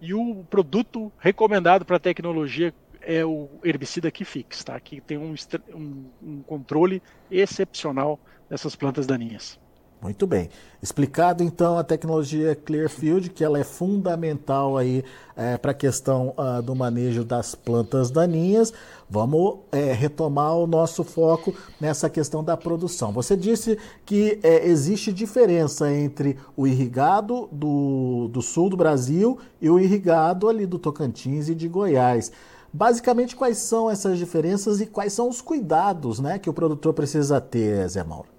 E 0.00 0.14
o 0.14 0.44
produto 0.48 1.12
recomendado 1.18 1.84
para 1.84 1.96
a 1.96 2.00
tecnologia 2.00 2.72
é 3.00 3.24
o 3.24 3.48
herbicida 3.64 4.12
Kifix, 4.12 4.62
tá? 4.62 4.78
que 4.78 5.00
tem 5.00 5.18
um, 5.18 5.34
um, 5.74 6.04
um, 6.22 6.42
controle 6.42 7.02
excepcional 7.28 8.20
dessas 8.48 8.76
plantas 8.76 9.08
daninhas. 9.08 9.58
Muito 10.00 10.26
bem. 10.26 10.50
Explicado 10.82 11.42
então 11.42 11.78
a 11.78 11.82
tecnologia 11.82 12.54
Clearfield, 12.54 13.30
que 13.30 13.42
ela 13.42 13.58
é 13.58 13.64
fundamental 13.64 14.76
aí 14.76 15.02
é, 15.34 15.56
para 15.56 15.70
a 15.70 15.74
questão 15.74 16.34
uh, 16.36 16.60
do 16.60 16.74
manejo 16.74 17.24
das 17.24 17.54
plantas 17.54 18.10
daninhas. 18.10 18.70
Vamos 19.08 19.60
é, 19.72 19.94
retomar 19.94 20.56
o 20.56 20.66
nosso 20.66 21.04
foco 21.04 21.54
nessa 21.80 22.10
questão 22.10 22.44
da 22.44 22.54
produção. 22.54 23.12
Você 23.12 23.34
disse 23.34 23.78
que 24.04 24.38
é, 24.42 24.66
existe 24.66 25.10
diferença 25.10 25.90
entre 25.90 26.36
o 26.54 26.66
irrigado 26.66 27.48
do, 27.50 28.28
do 28.28 28.42
sul 28.42 28.68
do 28.68 28.76
Brasil 28.76 29.38
e 29.58 29.70
o 29.70 29.80
irrigado 29.80 30.50
ali 30.50 30.66
do 30.66 30.78
Tocantins 30.78 31.48
e 31.48 31.54
de 31.54 31.66
Goiás. 31.66 32.30
Basicamente, 32.70 33.34
quais 33.36 33.56
são 33.56 33.90
essas 33.90 34.18
diferenças 34.18 34.82
e 34.82 34.86
quais 34.86 35.14
são 35.14 35.30
os 35.30 35.40
cuidados 35.40 36.20
né, 36.20 36.38
que 36.38 36.50
o 36.50 36.52
produtor 36.52 36.92
precisa 36.92 37.40
ter, 37.40 37.88
Zé 37.88 38.04
Mauro? 38.04 38.33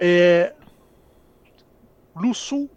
É, 0.00 0.54
no 2.16 2.34
sul, 2.34 2.70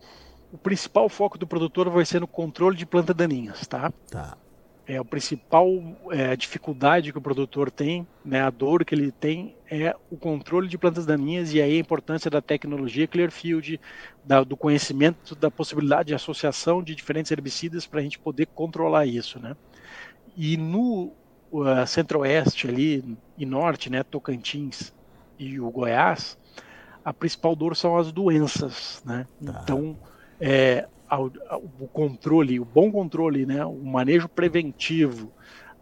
o 0.51 0.57
principal 0.57 1.07
foco 1.07 1.37
do 1.37 1.47
produtor 1.47 1.89
vai 1.89 2.05
ser 2.05 2.19
no 2.19 2.27
controle 2.27 2.75
de 2.75 2.85
plantas 2.85 3.15
daninhas, 3.15 3.65
tá? 3.65 3.91
Tá. 4.11 4.37
É 4.85 4.97
a 4.97 5.05
principal 5.05 5.67
é, 6.11 6.35
dificuldade 6.35 7.13
que 7.13 7.17
o 7.17 7.21
produtor 7.21 7.71
tem, 7.71 8.05
né, 8.25 8.41
a 8.41 8.49
dor 8.49 8.83
que 8.83 8.93
ele 8.93 9.13
tem 9.13 9.55
é 9.71 9.95
o 10.11 10.17
controle 10.17 10.67
de 10.67 10.77
plantas 10.77 11.05
daninhas 11.05 11.53
e 11.53 11.61
aí 11.61 11.77
a 11.77 11.79
importância 11.79 12.29
da 12.29 12.41
tecnologia 12.41 13.07
Clearfield, 13.07 13.79
da, 14.25 14.43
do 14.43 14.57
conhecimento 14.57 15.33
da 15.35 15.49
possibilidade 15.49 16.07
de 16.07 16.15
associação 16.15 16.83
de 16.83 16.93
diferentes 16.93 17.31
herbicidas 17.31 17.87
para 17.87 18.01
a 18.01 18.03
gente 18.03 18.19
poder 18.19 18.45
controlar 18.47 19.05
isso, 19.05 19.39
né? 19.39 19.55
E 20.35 20.57
no 20.57 21.13
uh, 21.49 21.87
centro-oeste 21.87 22.67
ali 22.67 23.17
e 23.37 23.45
norte, 23.45 23.89
né, 23.89 24.03
Tocantins 24.03 24.93
e 25.39 25.59
o 25.59 25.71
Goiás, 25.71 26.37
a 27.03 27.13
principal 27.13 27.55
dor 27.55 27.75
são 27.75 27.98
as 27.98 28.12
doenças, 28.12 29.01
né? 29.05 29.27
Tá. 29.43 29.62
Então, 29.63 29.98
é, 30.39 30.88
o 31.79 31.88
controle, 31.88 32.60
o 32.60 32.65
bom 32.65 32.91
controle, 32.91 33.45
né? 33.45 33.65
O 33.65 33.83
manejo 33.83 34.29
preventivo, 34.29 35.31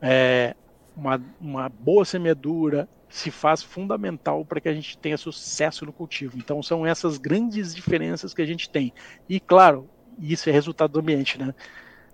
é, 0.02 0.56
uma, 0.96 1.22
uma 1.40 1.70
boa 1.70 2.04
semeadura 2.04 2.88
se 3.08 3.30
faz 3.30 3.62
fundamental 3.62 4.46
para 4.46 4.62
que 4.62 4.70
a 4.70 4.74
gente 4.74 4.98
tenha 4.98 5.18
sucesso 5.18 5.86
no 5.86 5.94
cultivo. 5.94 6.38
Então, 6.38 6.64
são 6.64 6.86
essas 6.86 7.18
grandes 7.18 7.76
diferenças 7.76 8.34
que 8.34 8.42
a 8.42 8.46
gente 8.46 8.70
tem. 8.70 8.94
E, 9.28 9.40
claro, 9.40 9.90
isso 10.18 10.50
é 10.50 10.52
resultado 10.52 10.94
do 10.94 11.00
ambiente, 11.00 11.38
né? 11.38 11.54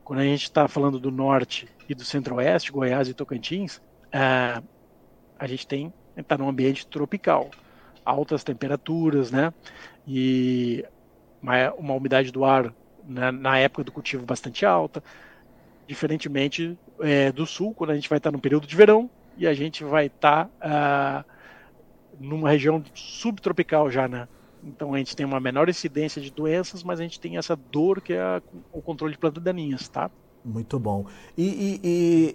Quando 0.04 0.20
a 0.20 0.24
gente 0.24 0.44
está 0.44 0.68
falando 0.68 1.00
do 1.00 1.12
norte 1.12 1.68
e 1.88 1.94
do 1.94 2.04
centro-oeste, 2.04 2.72
Goiás 2.72 3.08
e 3.08 3.14
Tocantins, 3.14 3.82
é, 4.12 4.62
a 5.38 5.48
gente 5.48 5.68
tem 5.68 5.94
está 6.16 6.36
num 6.36 6.50
ambiente 6.50 6.88
tropical 6.88 7.52
altas 8.08 8.44
temperaturas, 8.44 9.32
né? 9.32 9.54
E 10.08 10.86
uma, 11.42 11.74
uma 11.74 11.94
umidade 11.94 12.32
do 12.32 12.46
ar 12.46 12.74
né, 13.06 13.32
na 13.32 13.58
época 13.58 13.84
do 13.84 13.92
cultivo 13.92 14.26
bastante 14.26 14.66
alta, 14.66 15.04
diferentemente 15.86 16.78
é, 17.00 17.32
do 17.32 17.46
sul, 17.46 17.74
quando 17.74 17.92
a 17.92 17.96
gente 17.96 18.10
vai 18.10 18.18
estar 18.18 18.32
no 18.32 18.40
período 18.40 18.66
de 18.66 18.76
verão 18.76 19.10
e 19.38 19.46
a 19.46 19.54
gente 19.54 19.84
vai 19.84 20.08
estar 20.08 20.50
ah, 20.60 21.24
numa 22.20 22.50
região 22.50 22.84
subtropical 22.94 23.90
já, 23.92 24.08
né? 24.08 24.28
Então 24.64 24.94
a 24.94 24.98
gente 24.98 25.16
tem 25.16 25.26
uma 25.26 25.40
menor 25.40 25.70
incidência 25.70 26.22
de 26.22 26.32
doenças, 26.32 26.84
mas 26.84 27.00
a 27.00 27.04
gente 27.04 27.20
tem 27.20 27.38
essa 27.38 27.56
dor 27.56 28.02
que 28.02 28.14
é 28.14 28.42
o 28.72 28.82
controle 28.82 29.14
de 29.14 29.20
plantas 29.20 29.44
daninhas, 29.44 29.88
tá? 29.88 30.10
Muito 30.48 30.80
bom. 30.80 31.06
E, 31.38 31.44
e, 31.44 31.82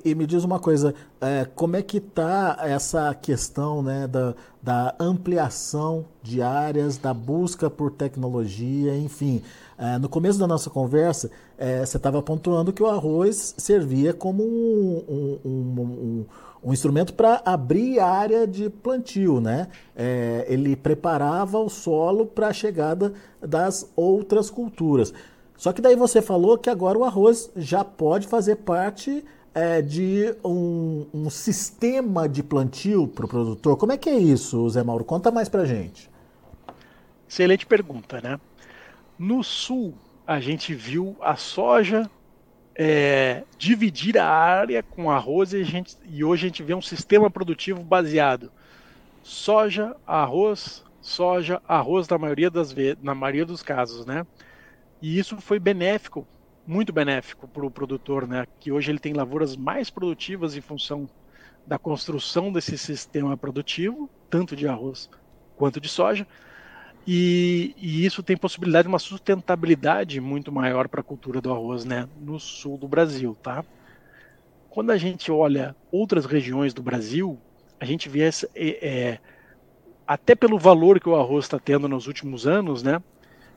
e, 0.04 0.10
e, 0.10 0.14
me 0.14 0.26
diz 0.26 0.44
uma 0.44 0.60
coisa, 0.60 0.94
é, 1.18 1.46
como 1.54 1.76
é 1.76 1.82
que 1.82 1.96
está 1.96 2.58
essa 2.60 3.14
questão 3.14 3.82
né, 3.82 4.06
da, 4.06 4.34
da 4.62 4.94
ampliação 5.00 6.04
de 6.22 6.42
áreas, 6.42 6.98
da 6.98 7.14
busca 7.14 7.70
por 7.70 7.90
tecnologia, 7.90 8.94
enfim. 8.98 9.42
É, 9.78 9.98
no 9.98 10.10
começo 10.10 10.38
da 10.38 10.46
nossa 10.46 10.68
conversa, 10.68 11.30
é, 11.56 11.84
você 11.86 11.96
estava 11.96 12.20
pontuando 12.20 12.70
que 12.70 12.82
o 12.82 12.86
arroz 12.86 13.54
servia 13.56 14.12
como 14.12 14.44
um, 14.44 15.38
um, 15.42 15.50
um, 15.50 16.26
um 16.62 16.72
instrumento 16.72 17.14
para 17.14 17.40
abrir 17.46 17.98
área 17.98 18.46
de 18.46 18.68
plantio, 18.68 19.40
né? 19.40 19.68
É, 19.96 20.44
ele 20.48 20.76
preparava 20.76 21.58
o 21.58 21.70
solo 21.70 22.26
para 22.26 22.48
a 22.48 22.52
chegada 22.52 23.14
das 23.40 23.90
outras 23.96 24.50
culturas. 24.50 25.14
Só 25.56 25.72
que 25.72 25.80
daí 25.80 25.94
você 25.94 26.20
falou 26.20 26.58
que 26.58 26.70
agora 26.70 26.98
o 26.98 27.04
arroz 27.04 27.50
já 27.56 27.84
pode 27.84 28.26
fazer 28.26 28.56
parte 28.56 29.24
é, 29.54 29.82
de 29.82 30.34
um, 30.44 31.06
um, 31.12 31.30
sistema 31.30 32.28
de 32.28 32.42
plantio 32.42 33.06
para 33.06 33.26
o 33.26 33.28
produtor. 33.28 33.76
Como 33.76 33.92
é 33.92 33.96
que 33.96 34.08
é 34.08 34.18
isso, 34.18 34.68
Zé 34.70 34.82
Mauro? 34.82 35.04
Conta 35.04 35.30
mais 35.30 35.48
para 35.48 35.64
gente. 35.64 36.10
Excelente 37.28 37.66
pergunta, 37.66 38.20
né? 38.20 38.40
No 39.18 39.42
sul, 39.44 39.94
a 40.26 40.40
gente 40.40 40.74
viu 40.74 41.16
a 41.20 41.36
soja 41.36 42.10
é, 42.74 43.44
dividir 43.58 44.18
a 44.18 44.26
área 44.26 44.82
com 44.82 45.10
arroz 45.10 45.52
e, 45.52 45.62
gente, 45.62 45.96
e 46.10 46.24
hoje 46.24 46.46
a 46.46 46.48
gente 46.48 46.62
vê 46.62 46.74
um 46.74 46.82
sistema 46.82 47.30
produtivo 47.30 47.82
baseado 47.82 48.50
soja, 49.22 49.94
arroz, 50.06 50.82
soja, 51.00 51.62
arroz 51.66 52.08
na 52.08 52.18
maioria 52.18 52.50
das 52.50 52.74
na 53.00 53.14
maioria 53.14 53.46
dos 53.46 53.62
casos, 53.62 54.04
né? 54.04 54.26
E 55.02 55.18
isso 55.18 55.36
foi 55.38 55.58
benéfico, 55.58 56.26
muito 56.64 56.92
benéfico 56.92 57.48
para 57.48 57.66
o 57.66 57.70
produtor, 57.70 58.26
né? 58.28 58.46
Que 58.60 58.70
hoje 58.70 58.92
ele 58.92 59.00
tem 59.00 59.12
lavouras 59.12 59.56
mais 59.56 59.90
produtivas 59.90 60.56
em 60.56 60.60
função 60.60 61.10
da 61.66 61.76
construção 61.76 62.52
desse 62.52 62.78
sistema 62.78 63.36
produtivo, 63.36 64.08
tanto 64.30 64.54
de 64.54 64.68
arroz 64.68 65.10
quanto 65.56 65.80
de 65.80 65.88
soja. 65.88 66.26
E, 67.04 67.74
e, 67.76 68.06
isso 68.06 68.22
tem 68.22 68.36
possibilidade 68.36 68.84
de 68.84 68.88
uma 68.88 68.98
sustentabilidade 69.00 70.20
muito 70.20 70.52
maior 70.52 70.86
para 70.86 71.00
a 71.00 71.04
cultura 71.04 71.40
do 71.40 71.50
arroz, 71.50 71.84
né, 71.84 72.08
no 72.20 72.38
sul 72.38 72.78
do 72.78 72.86
Brasil, 72.86 73.36
tá? 73.42 73.64
Quando 74.70 74.90
a 74.90 74.96
gente 74.96 75.30
olha 75.30 75.74
outras 75.90 76.24
regiões 76.26 76.72
do 76.72 76.80
Brasil, 76.80 77.38
a 77.80 77.84
gente 77.84 78.08
vê 78.08 78.20
essa, 78.20 78.48
é, 78.54 78.88
é, 78.88 79.18
até 80.06 80.36
pelo 80.36 80.60
valor 80.60 81.00
que 81.00 81.08
o 81.08 81.16
arroz 81.16 81.44
está 81.44 81.58
tendo 81.58 81.88
nos 81.88 82.06
últimos 82.06 82.46
anos, 82.46 82.84
né, 82.84 83.02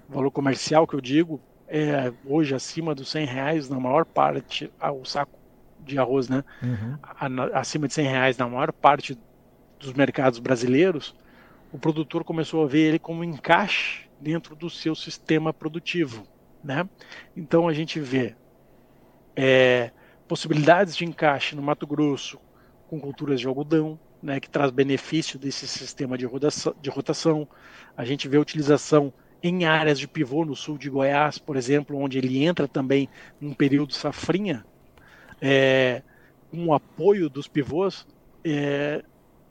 valor 0.07 0.31
comercial 0.31 0.88
que 0.88 0.95
eu 0.95 1.01
digo, 1.01 1.41
é 1.67 2.12
hoje 2.25 2.53
acima 2.53 2.93
dos 2.93 3.09
100 3.09 3.25
reais 3.25 3.69
na 3.69 3.79
maior 3.79 4.05
parte, 4.05 4.71
ah, 4.79 4.91
o 4.91 5.05
saco 5.05 5.38
de 5.79 5.97
arroz, 6.00 6.29
né? 6.29 6.43
Uhum. 6.62 6.97
Acima 7.53 7.88
de 7.88 7.93
100 7.93 8.07
reais 8.07 8.38
na 8.38 8.47
maior 8.47 8.71
parte 8.71 9.17
dos 9.79 9.93
mercados 9.93 10.39
brasileiros, 10.39 11.15
o 11.71 11.77
produtor 11.77 12.24
começou 12.24 12.63
a 12.63 12.67
ver 12.67 12.88
ele 12.88 13.00
como 13.00 13.24
encaixe 13.24 14.07
dentro 14.19 14.55
do 14.55 14.69
seu 14.69 14.95
sistema 14.95 15.53
produtivo, 15.53 16.25
né? 16.63 16.88
Então 17.35 17.67
a 17.67 17.74
gente 17.74 18.00
vê 18.00 18.35
é, 19.35 19.91
possibilidades 20.27 20.95
de 20.95 21.05
encaixe 21.05 21.55
no 21.55 21.62
Mato 21.62 21.85
Grosso 21.85 22.39
com 22.88 23.00
culturas 23.00 23.39
de 23.39 23.47
algodão, 23.47 24.00
né, 24.21 24.39
que 24.39 24.50
traz 24.50 24.71
benefício 24.71 25.38
desse 25.38 25.67
sistema 25.67 26.17
de 26.17 26.25
rotação, 26.25 26.74
de 26.81 26.89
rotação. 26.89 27.47
A 27.95 28.05
gente 28.05 28.27
vê 28.27 28.38
a 28.38 28.41
utilização 28.41 29.13
em 29.47 29.63
áreas 29.63 29.99
de 29.99 30.07
pivô 30.07 30.43
no 30.43 30.55
sul 30.55 30.75
de 30.75 30.89
Goiás, 30.89 31.37
por 31.37 31.55
exemplo, 31.55 31.99
onde 31.99 32.17
ele 32.17 32.43
entra 32.43 32.67
também 32.67 33.07
num 33.39 33.53
período 33.53 33.93
safrinha, 33.93 34.65
é, 35.39 36.01
um 36.51 36.73
apoio 36.73 37.29
dos 37.29 37.47
pivôs 37.47 38.07
é, 38.43 39.03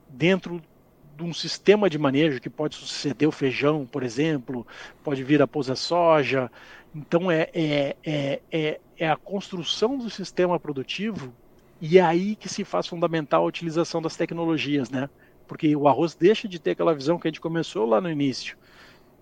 dentro 0.09 0.61
de 1.17 1.23
um 1.23 1.33
sistema 1.33 1.89
de 1.89 1.97
manejo 1.97 2.41
que 2.41 2.51
pode 2.51 2.75
suceder 2.75 3.29
o 3.29 3.33
feijão, 3.33 3.87
por 3.87 4.03
exemplo, 4.03 4.67
pode 5.05 5.23
vir 5.23 5.41
a 5.41 5.47
pousa 5.47 5.77
soja. 5.77 6.51
Então 6.93 7.31
é, 7.31 7.49
é, 7.55 7.97
é, 8.05 8.41
é, 8.51 8.81
é 8.99 9.09
a 9.09 9.17
construção 9.17 9.97
do 9.97 10.11
sistema 10.11 10.59
produtivo 10.59 11.33
e 11.81 11.99
é 11.99 12.03
aí 12.03 12.35
que 12.35 12.49
se 12.49 12.65
faz 12.65 12.89
fundamental 12.89 13.45
a 13.45 13.47
utilização 13.47 14.03
das 14.03 14.17
tecnologias, 14.17 14.91
né? 14.91 15.09
Porque 15.47 15.77
o 15.77 15.87
arroz 15.87 16.17
deixa 16.17 16.49
de 16.49 16.59
ter 16.59 16.73
aquela 16.73 16.95
visão 16.95 17.17
que 17.17 17.29
a 17.29 17.31
gente 17.31 17.41
começou 17.41 17.87
lá 17.87 18.01
no 18.01 18.11
início, 18.11 18.57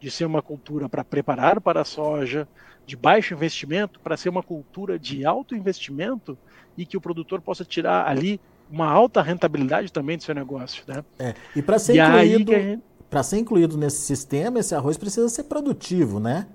de 0.03 0.11
ser 0.11 0.25
uma 0.25 0.43
cultura 0.43 0.89
para 0.89 1.05
preparar 1.05 1.61
para 1.61 1.83
a 1.83 1.85
soja, 1.85 2.49
de 2.85 2.97
baixo 2.97 3.35
investimento, 3.35 4.01
para 4.01 4.17
ser 4.17 4.29
uma 4.29 4.43
cultura 4.43 4.99
de 4.99 5.25
alto 5.25 5.55
investimento 5.55 6.37
e 6.77 6.85
que 6.85 6.97
o 6.97 7.01
produtor 7.01 7.41
possa 7.41 7.65
tirar 7.65 8.09
ali 8.09 8.41
uma 8.69 8.91
alta 8.91 9.23
rentabilidade 9.23 9.93
também 9.93 10.17
do 10.17 10.25
seu 10.25 10.35
negócio. 10.35 10.83
Né? 10.89 11.05
É, 11.21 11.35
e 11.55 11.63
para 11.63 11.79
ser, 11.79 11.95
incluído, 11.95 12.53
gente... 12.53 12.83
ser 13.23 13.39
incluído 13.39 13.79
nesse 13.79 14.01
sistema, 14.03 14.59
esse 14.59 14.75
arroz 14.75 14.99
precisa 14.99 15.29
ser 15.29 15.45
produtivo, 15.45 16.19
né? 16.19 16.49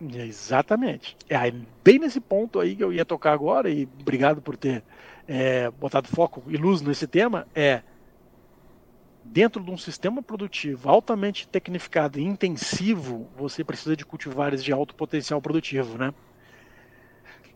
Exatamente. 0.00 1.16
É 1.28 1.52
bem 1.82 1.98
nesse 1.98 2.20
ponto 2.20 2.60
aí 2.60 2.76
que 2.76 2.84
eu 2.84 2.92
ia 2.92 3.04
tocar 3.04 3.32
agora, 3.32 3.68
e 3.68 3.88
obrigado 4.00 4.40
por 4.40 4.56
ter 4.56 4.84
é, 5.26 5.72
botado 5.72 6.06
foco 6.06 6.44
e 6.46 6.56
luz 6.56 6.80
nesse 6.82 7.08
tema, 7.08 7.48
é 7.52 7.82
dentro 9.24 9.62
de 9.62 9.70
um 9.70 9.78
sistema 9.78 10.22
produtivo 10.22 10.88
altamente 10.88 11.48
tecnificado 11.48 12.20
e 12.20 12.22
intensivo, 12.22 13.28
você 13.36 13.64
precisa 13.64 13.96
de 13.96 14.04
cultivares 14.04 14.62
de 14.62 14.72
alto 14.72 14.94
potencial 14.94 15.40
produtivo, 15.40 15.96
né? 15.96 16.12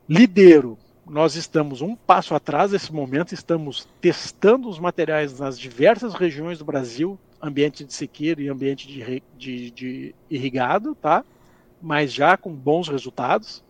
Lidero, 0.08 0.78
nós 1.06 1.36
estamos 1.36 1.82
um 1.82 1.94
passo 1.94 2.34
atrás 2.34 2.72
nesse 2.72 2.92
momento, 2.92 3.34
estamos 3.34 3.86
testando 4.00 4.68
os 4.68 4.78
materiais 4.78 5.38
nas 5.38 5.58
diversas 5.58 6.14
regiões 6.14 6.58
do 6.58 6.64
Brasil, 6.64 7.18
ambiente 7.40 7.84
de 7.84 7.92
sequeiro 7.92 8.40
e 8.40 8.48
ambiente 8.48 8.88
de, 8.88 9.22
de, 9.36 9.70
de 9.70 10.14
irrigado, 10.30 10.94
tá? 10.94 11.24
Mas 11.80 12.12
já 12.12 12.36
com 12.36 12.52
bons 12.52 12.88
resultados. 12.88 13.62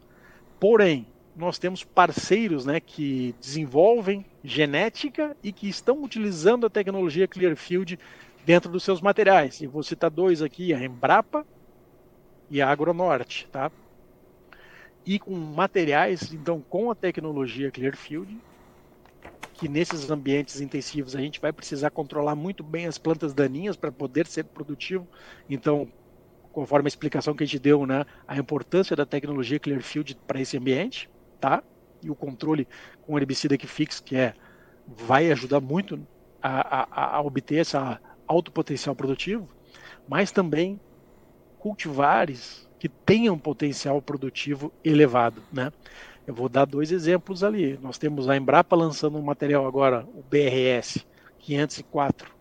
Porém, 0.59 1.07
nós 1.39 1.57
temos 1.57 1.85
parceiros 1.85 2.67
né, 2.67 2.81
que 2.81 3.33
desenvolvem 3.41 4.27
genética 4.43 5.37
e 5.41 5.53
que 5.53 5.69
estão 5.69 6.03
utilizando 6.03 6.67
a 6.67 6.71
tecnologia 6.71 7.29
Clearfield 7.29 7.97
dentro 8.45 8.69
dos 8.71 8.83
seus 8.83 9.01
materiais. 9.01 9.61
E 9.61 9.67
vou 9.69 9.85
citar 9.85 10.11
dois 10.11 10.43
aqui, 10.43 10.75
a 10.75 10.85
Embrapa 10.85 11.47
e 12.51 12.61
a 12.61 12.69
Agronorte, 12.69 13.49
tá? 13.53 13.71
E 15.07 15.17
com 15.21 15.33
materiais, 15.33 16.33
então, 16.33 16.61
com 16.61 16.91
a 16.91 16.95
tecnologia 16.95 17.71
Clearfield, 17.71 18.37
que 19.53 19.69
nesses 19.69 20.11
ambientes 20.11 20.61
intensivos 20.61 21.15
a 21.15 21.21
gente 21.21 21.41
vai 21.41 21.53
precisar 21.53 21.91
controlar 21.91 22.35
muito 22.35 22.65
bem 22.65 22.87
as 22.87 22.99
plantas 22.99 23.33
daninhas 23.33 23.77
para 23.77 23.93
poder 23.93 24.27
ser 24.27 24.45
produtivo. 24.45 25.09
Então, 25.49 25.89
conforme 26.51 26.89
a 26.89 26.91
explicação 26.91 27.33
que 27.33 27.45
a 27.45 27.47
gente 27.47 27.61
deu, 27.61 27.87
né, 27.87 28.05
a 28.27 28.37
importância 28.37 28.97
da 28.97 29.07
tecnologia 29.07 29.61
Clearfield 29.61 30.17
para 30.27 30.41
esse 30.41 30.57
ambiente, 30.57 31.09
tá? 31.41 31.63
E 32.03 32.11
o 32.11 32.15
controle 32.15 32.69
com 33.03 33.19
herbicida 33.19 33.59
que 33.59 33.67
fix, 33.67 34.01
que 34.01 34.17
é 34.17 34.35
vai 34.87 35.31
ajudar 35.31 35.61
muito 35.61 35.99
a, 36.43 36.81
a, 36.81 37.17
a 37.17 37.21
obter 37.21 37.57
esse 37.57 37.77
alto 38.27 38.53
potencial 38.53 38.95
produtivo, 38.95 39.49
mas 40.09 40.31
também 40.31 40.81
cultivares 41.59 42.69
que 42.79 42.89
tenham 42.89 43.39
potencial 43.39 44.01
produtivo 44.01 44.73
elevado, 44.85 45.43
né? 45.53 45.73
Eu 46.27 46.35
vou 46.35 46.49
dar 46.49 46.67
dois 46.67 46.93
exemplos 46.93 47.43
ali. 47.43 47.79
Nós 47.83 47.97
temos 47.97 48.29
a 48.29 48.37
Embrapa 48.37 48.77
lançando 48.77 49.19
um 49.19 49.23
material 49.23 49.67
agora, 49.67 50.07
o 50.15 50.23
BRS 50.23 51.05
504 51.39 52.35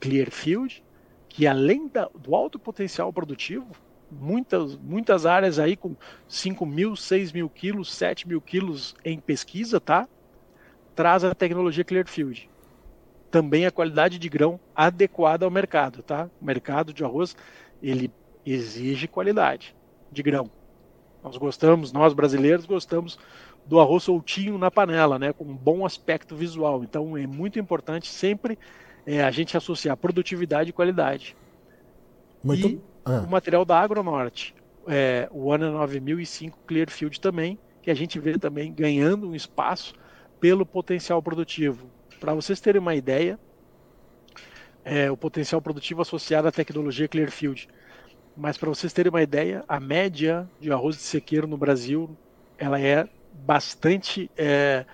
Clearfield, 0.00 0.82
que 1.28 1.46
além 1.46 1.88
da, 1.88 2.08
do 2.14 2.34
alto 2.34 2.58
potencial 2.58 3.12
produtivo, 3.12 3.66
muitas, 4.10 4.76
muitas 4.76 5.26
áreas 5.26 5.58
aí 5.58 5.76
com 5.76 5.94
5 6.28 6.64
mil, 6.64 6.96
6 6.96 7.32
mil 7.32 7.48
quilos, 7.48 7.92
7 7.92 8.28
mil 8.28 8.40
quilos 8.40 8.94
em 9.04 9.18
pesquisa, 9.18 9.80
tá? 9.80 10.08
Traz 10.94 11.24
a 11.24 11.34
tecnologia 11.34 11.84
Clearfield. 11.84 12.48
Também 13.30 13.66
a 13.66 13.70
qualidade 13.70 14.18
de 14.18 14.28
grão 14.28 14.58
adequada 14.74 15.44
ao 15.44 15.50
mercado, 15.50 16.02
tá? 16.02 16.30
O 16.40 16.44
mercado 16.44 16.92
de 16.92 17.04
arroz, 17.04 17.36
ele 17.82 18.10
exige 18.44 19.08
qualidade 19.08 19.74
de 20.10 20.22
grão. 20.22 20.50
Nós 21.22 21.36
gostamos, 21.36 21.92
nós 21.92 22.14
brasileiros 22.14 22.66
gostamos 22.66 23.18
do 23.66 23.80
arroz 23.80 24.04
soltinho 24.04 24.56
na 24.56 24.70
panela, 24.70 25.18
né, 25.18 25.32
com 25.32 25.44
um 25.44 25.56
bom 25.56 25.84
aspecto 25.84 26.36
visual. 26.36 26.84
Então 26.84 27.16
é 27.16 27.26
muito 27.26 27.58
importante 27.58 28.06
sempre 28.06 28.56
é, 29.04 29.24
a 29.24 29.30
gente 29.32 29.56
associar 29.56 29.96
produtividade 29.96 30.70
e 30.70 30.72
qualidade. 30.72 31.36
Muito... 32.44 32.68
E 32.68 32.95
ah. 33.06 33.24
o 33.26 33.30
material 33.30 33.64
da 33.64 33.80
Agronorte, 33.80 34.54
é, 34.86 35.28
o 35.30 35.52
ANA 35.52 35.70
9005 35.70 36.58
Clearfield 36.66 37.20
também, 37.20 37.58
que 37.80 37.90
a 37.90 37.94
gente 37.94 38.18
vê 38.18 38.38
também 38.38 38.72
ganhando 38.72 39.30
um 39.30 39.34
espaço 39.34 39.94
pelo 40.38 40.66
potencial 40.66 41.22
produtivo. 41.22 41.88
Para 42.20 42.34
vocês 42.34 42.60
terem 42.60 42.80
uma 42.80 42.94
ideia, 42.94 43.38
é, 44.84 45.10
o 45.10 45.16
potencial 45.16 45.62
produtivo 45.62 46.02
associado 46.02 46.48
à 46.48 46.52
tecnologia 46.52 47.08
Clearfield 47.08 47.68
mas 48.36 48.58
para 48.58 48.68
vocês 48.68 48.92
terem 48.92 49.08
uma 49.08 49.22
ideia, 49.22 49.64
a 49.66 49.80
média 49.80 50.48
de 50.60 50.70
arroz 50.70 50.96
de 50.96 51.02
sequeiro 51.02 51.46
no 51.46 51.56
Brasil 51.56 52.14
ela 52.58 52.78
é 52.78 53.08
bastante, 53.32 54.30
é, 54.36 54.84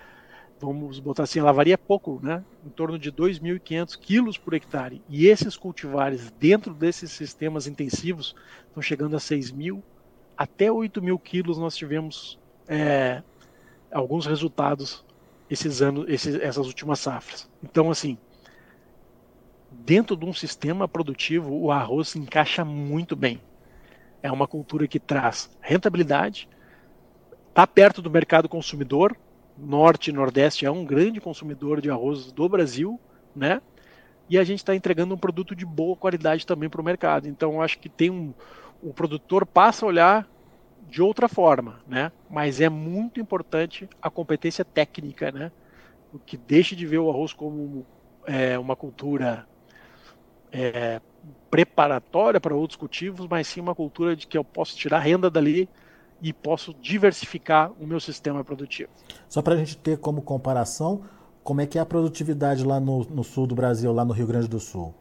vamos 0.63 0.99
botar 0.99 1.23
assim, 1.23 1.39
ela 1.39 1.51
varia 1.51 1.77
pouco, 1.77 2.19
né? 2.21 2.43
Em 2.65 2.69
torno 2.69 2.97
de 2.97 3.11
2.500 3.11 3.97
quilos 3.97 4.37
por 4.37 4.53
hectare. 4.53 5.01
E 5.09 5.27
esses 5.27 5.57
cultivares 5.57 6.31
dentro 6.39 6.73
desses 6.73 7.11
sistemas 7.11 7.67
intensivos 7.67 8.35
estão 8.67 8.81
chegando 8.81 9.15
a 9.15 9.19
6.000 9.19 9.81
até 10.37 10.67
8.000 10.67 11.19
quilos. 11.21 11.57
Nós 11.57 11.75
tivemos 11.75 12.39
é, 12.67 13.21
alguns 13.91 14.25
resultados 14.25 15.03
esses 15.49 15.81
anos, 15.81 16.05
esses, 16.07 16.35
essas 16.35 16.65
últimas 16.65 16.99
safras. 16.99 17.49
Então, 17.61 17.91
assim, 17.91 18.17
dentro 19.71 20.15
de 20.15 20.25
um 20.25 20.33
sistema 20.33 20.87
produtivo, 20.87 21.53
o 21.53 21.71
arroz 21.71 22.09
se 22.09 22.19
encaixa 22.19 22.63
muito 22.63 23.15
bem. 23.15 23.41
É 24.21 24.31
uma 24.31 24.47
cultura 24.47 24.87
que 24.87 24.99
traz 24.99 25.49
rentabilidade, 25.61 26.47
está 27.49 27.67
perto 27.67 28.01
do 28.01 28.09
mercado 28.09 28.47
consumidor. 28.47 29.15
Norte 29.63 30.09
e 30.09 30.13
Nordeste 30.13 30.65
é 30.65 30.71
um 30.71 30.85
grande 30.85 31.21
consumidor 31.21 31.81
de 31.81 31.89
arroz 31.89 32.31
do 32.31 32.47
Brasil, 32.49 32.99
né? 33.35 33.61
E 34.29 34.37
a 34.37 34.43
gente 34.43 34.59
está 34.59 34.75
entregando 34.75 35.13
um 35.13 35.17
produto 35.17 35.55
de 35.55 35.65
boa 35.65 35.95
qualidade 35.95 36.45
também 36.45 36.69
para 36.69 36.81
o 36.81 36.83
mercado. 36.83 37.27
Então, 37.27 37.61
acho 37.61 37.79
que 37.79 37.89
tem 37.89 38.09
um, 38.09 38.33
o 38.81 38.93
produtor 38.93 39.45
passa 39.45 39.85
a 39.85 39.87
olhar 39.87 40.29
de 40.89 41.01
outra 41.01 41.27
forma, 41.27 41.79
né? 41.87 42.11
Mas 42.29 42.61
é 42.61 42.69
muito 42.69 43.19
importante 43.19 43.89
a 44.01 44.09
competência 44.09 44.63
técnica, 44.63 45.31
né? 45.31 45.51
O 46.13 46.19
que 46.19 46.37
deixe 46.37 46.75
de 46.75 46.85
ver 46.85 46.99
o 46.99 47.09
arroz 47.09 47.33
como 47.33 47.85
é, 48.25 48.57
uma 48.59 48.75
cultura 48.75 49.47
é, 50.51 51.01
preparatória 51.49 52.39
para 52.39 52.55
outros 52.55 52.77
cultivos, 52.77 53.27
mas 53.27 53.47
sim 53.47 53.61
uma 53.61 53.73
cultura 53.73 54.15
de 54.15 54.27
que 54.27 54.37
eu 54.37 54.43
posso 54.43 54.75
tirar 54.77 54.99
renda 54.99 55.29
dali 55.29 55.67
e 56.23 56.31
posso 56.31 56.73
diversificar 56.81 57.71
o 57.77 57.85
meu 57.85 57.99
sistema 57.99 58.43
produtivo. 58.45 58.89
Só 59.27 59.41
para 59.41 59.55
a 59.55 59.57
gente 59.57 59.75
ter 59.75 59.97
como 59.97 60.21
comparação, 60.21 61.01
como 61.43 61.59
é 61.59 61.65
que 61.65 61.77
é 61.77 61.81
a 61.81 61.85
produtividade 61.85 62.63
lá 62.63 62.79
no, 62.79 63.03
no 63.03 63.23
sul 63.25 63.45
do 63.45 63.53
Brasil, 63.53 63.91
lá 63.91 64.05
no 64.05 64.13
Rio 64.13 64.25
Grande 64.25 64.47
do 64.47 64.59
Sul? 64.59 64.95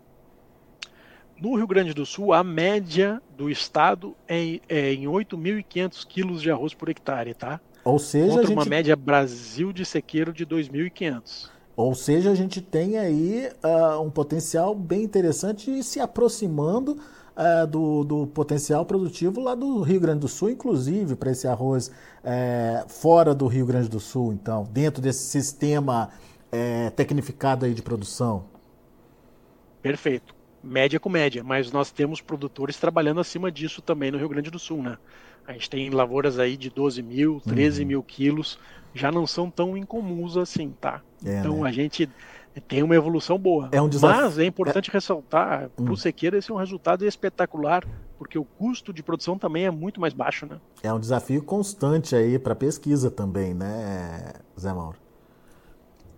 No 1.41 1.55
Rio 1.55 1.67
Grande 1.67 1.95
do 1.95 2.05
Sul, 2.05 2.33
a 2.33 2.43
média 2.43 3.23
do 3.37 3.49
estado 3.49 4.17
é, 4.29 4.61
é 4.69 4.93
em 4.93 5.05
8.500 5.05 6.07
quilos 6.07 6.43
de 6.43 6.51
arroz 6.51 6.75
por 6.75 6.89
hectare, 6.89 7.35
tá? 7.35 7.61
Ou 7.85 7.99
seja, 7.99 8.31
Contra 8.31 8.47
gente... 8.47 8.57
uma 8.57 8.65
média 8.65 8.97
Brasil 8.97 9.73
de 9.73 9.85
sequeiro 9.85 10.33
de 10.33 10.45
2.500. 10.45 11.51
Ou 11.77 11.95
seja, 11.95 12.31
a 12.31 12.35
gente 12.35 12.61
tem 12.61 12.99
aí 12.99 13.49
uh, 13.65 14.01
um 14.01 14.11
potencial 14.11 14.75
bem 14.75 15.03
interessante 15.03 15.71
e 15.71 15.83
se 15.83 16.01
aproximando 16.01 16.99
uh, 17.37 17.67
do, 17.67 18.05
do, 18.05 18.27
potencial 18.27 18.85
produtivo 18.85 19.41
lá 19.41 19.55
do 19.55 19.83
Rio 19.83 20.01
Grande 20.01 20.21
do 20.21 20.29
Sul, 20.29 20.51
inclusive 20.51 21.17
para 21.17 21.31
esse 21.31 21.47
arroz 21.47 21.89
uh, 21.89 22.89
fora 22.89 23.35
do 23.35 23.47
Rio 23.47 23.67
Grande 23.67 23.89
do 23.89 24.01
Sul, 24.01 24.33
então, 24.33 24.69
dentro 24.73 25.03
desse 25.03 25.25
sistema 25.25 26.11
eh, 26.53 26.91
tecnificado 26.91 27.65
aí 27.65 27.73
de 27.73 27.81
produção. 27.81 28.45
Perfeito. 29.81 30.35
Média 30.63 31.01
com 31.01 31.09
média, 31.09 31.43
mas 31.43 31.73
nós 31.73 31.91
temos 31.91 32.21
produtores 32.21 32.77
trabalhando 32.77 33.21
acima 33.21 33.51
disso 33.51 33.81
também 33.81 34.11
no 34.11 34.19
Rio 34.19 34.29
Grande 34.29 34.51
do 34.51 34.59
Sul, 34.59 34.83
né? 34.83 34.99
A 35.47 35.55
gente 35.55 35.69
tem 35.71 35.91
lavouras 35.91 36.39
aí 36.39 36.57
de 36.57 36.71
12 36.71 37.03
mil, 37.03 37.41
13 37.41 37.81
uhum. 37.81 37.89
mil 37.89 38.03
quilos, 38.03 38.59
já 38.95 39.11
não 39.11 39.27
são 39.27 39.51
tão 39.51 39.77
incomuns 39.77 40.37
assim, 40.37 40.73
tá? 40.81 41.01
É, 41.25 41.39
então 41.39 41.63
né? 41.63 41.69
a 41.71 41.73
gente 41.73 42.09
tem 42.61 42.83
uma 42.83 42.95
evolução 42.95 43.39
boa. 43.39 43.69
É 43.73 43.81
um 43.81 43.89
desafio... 43.89 44.23
Mas 44.23 44.39
é 44.39 44.45
importante 44.45 44.91
é... 44.91 44.93
ressaltar, 44.93 45.71
para 45.71 45.85
o 45.85 45.93
hum. 45.93 45.97
sequeiro 45.97 46.37
esse 46.37 46.51
é 46.51 46.55
um 46.55 46.59
resultado 46.59 47.07
espetacular, 47.07 47.85
porque 48.19 48.39
o 48.39 48.45
custo 48.45 48.93
de 48.93 49.03
produção 49.03 49.39
também 49.39 49.65
é 49.65 49.71
muito 49.71 50.01
mais 50.01 50.13
baixo, 50.13 50.47
né? 50.47 50.61
É 50.83 50.93
um 50.93 51.01
desafio 51.01 51.43
constante 51.43 52.15
aí 52.15 52.39
para 52.39 52.55
pesquisa 52.55 53.11
também, 53.11 53.55
né, 53.55 54.35
Zé 54.59 54.73
Mauro? 54.73 54.99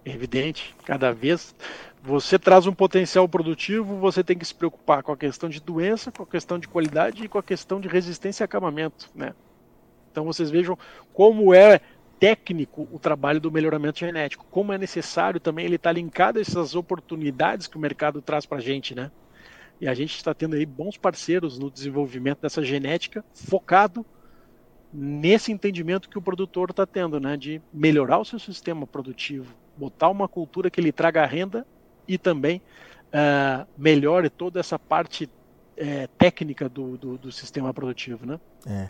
Evidente, 0.04 0.76
cada 0.84 1.12
vez 1.12 1.54
você 2.02 2.38
traz 2.38 2.66
um 2.66 2.74
potencial 2.74 3.26
produtivo, 3.26 3.96
você 3.96 4.22
tem 4.22 4.36
que 4.36 4.44
se 4.44 4.54
preocupar 4.54 5.02
com 5.02 5.12
a 5.12 5.16
questão 5.16 5.48
de 5.48 5.58
doença, 5.58 6.12
com 6.12 6.22
a 6.22 6.26
questão 6.26 6.58
de 6.58 6.68
qualidade 6.68 7.24
e 7.24 7.28
com 7.28 7.38
a 7.38 7.42
questão 7.42 7.80
de 7.80 7.88
resistência 7.88 8.44
a 8.44 8.46
acamamento, 8.46 9.10
né? 9.14 9.32
Então 10.12 10.24
vocês 10.24 10.50
vejam 10.50 10.78
como 11.14 11.54
é 11.54 11.80
técnico 12.24 12.88
o 12.90 12.98
trabalho 12.98 13.38
do 13.38 13.52
melhoramento 13.52 13.98
genético, 13.98 14.46
como 14.50 14.72
é 14.72 14.78
necessário 14.78 15.38
também 15.38 15.66
ele 15.66 15.76
estar 15.76 15.90
tá 15.90 15.92
linkado 15.92 16.38
a 16.38 16.40
essas 16.40 16.74
oportunidades 16.74 17.66
que 17.66 17.76
o 17.76 17.80
mercado 17.80 18.22
traz 18.22 18.46
para 18.46 18.56
a 18.56 18.60
gente, 18.62 18.94
né? 18.94 19.10
E 19.78 19.86
a 19.86 19.92
gente 19.92 20.16
está 20.16 20.32
tendo 20.32 20.56
aí 20.56 20.64
bons 20.64 20.96
parceiros 20.96 21.58
no 21.58 21.70
desenvolvimento 21.70 22.40
dessa 22.40 22.62
genética 22.62 23.22
focado 23.34 24.06
nesse 24.90 25.52
entendimento 25.52 26.08
que 26.08 26.16
o 26.16 26.22
produtor 26.22 26.70
está 26.70 26.86
tendo, 26.86 27.20
né? 27.20 27.36
De 27.36 27.60
melhorar 27.70 28.16
o 28.16 28.24
seu 28.24 28.38
sistema 28.38 28.86
produtivo, 28.86 29.54
botar 29.76 30.08
uma 30.08 30.26
cultura 30.26 30.70
que 30.70 30.80
lhe 30.80 30.92
traga 30.92 31.26
renda 31.26 31.66
e 32.08 32.16
também 32.16 32.62
uh, 33.08 33.68
melhore 33.76 34.30
toda 34.30 34.58
essa 34.60 34.78
parte 34.78 35.24
uh, 35.26 36.08
técnica 36.16 36.70
do, 36.70 36.96
do, 36.96 37.18
do, 37.18 37.30
sistema 37.30 37.74
produtivo, 37.74 38.24
né? 38.24 38.40
É 38.66 38.88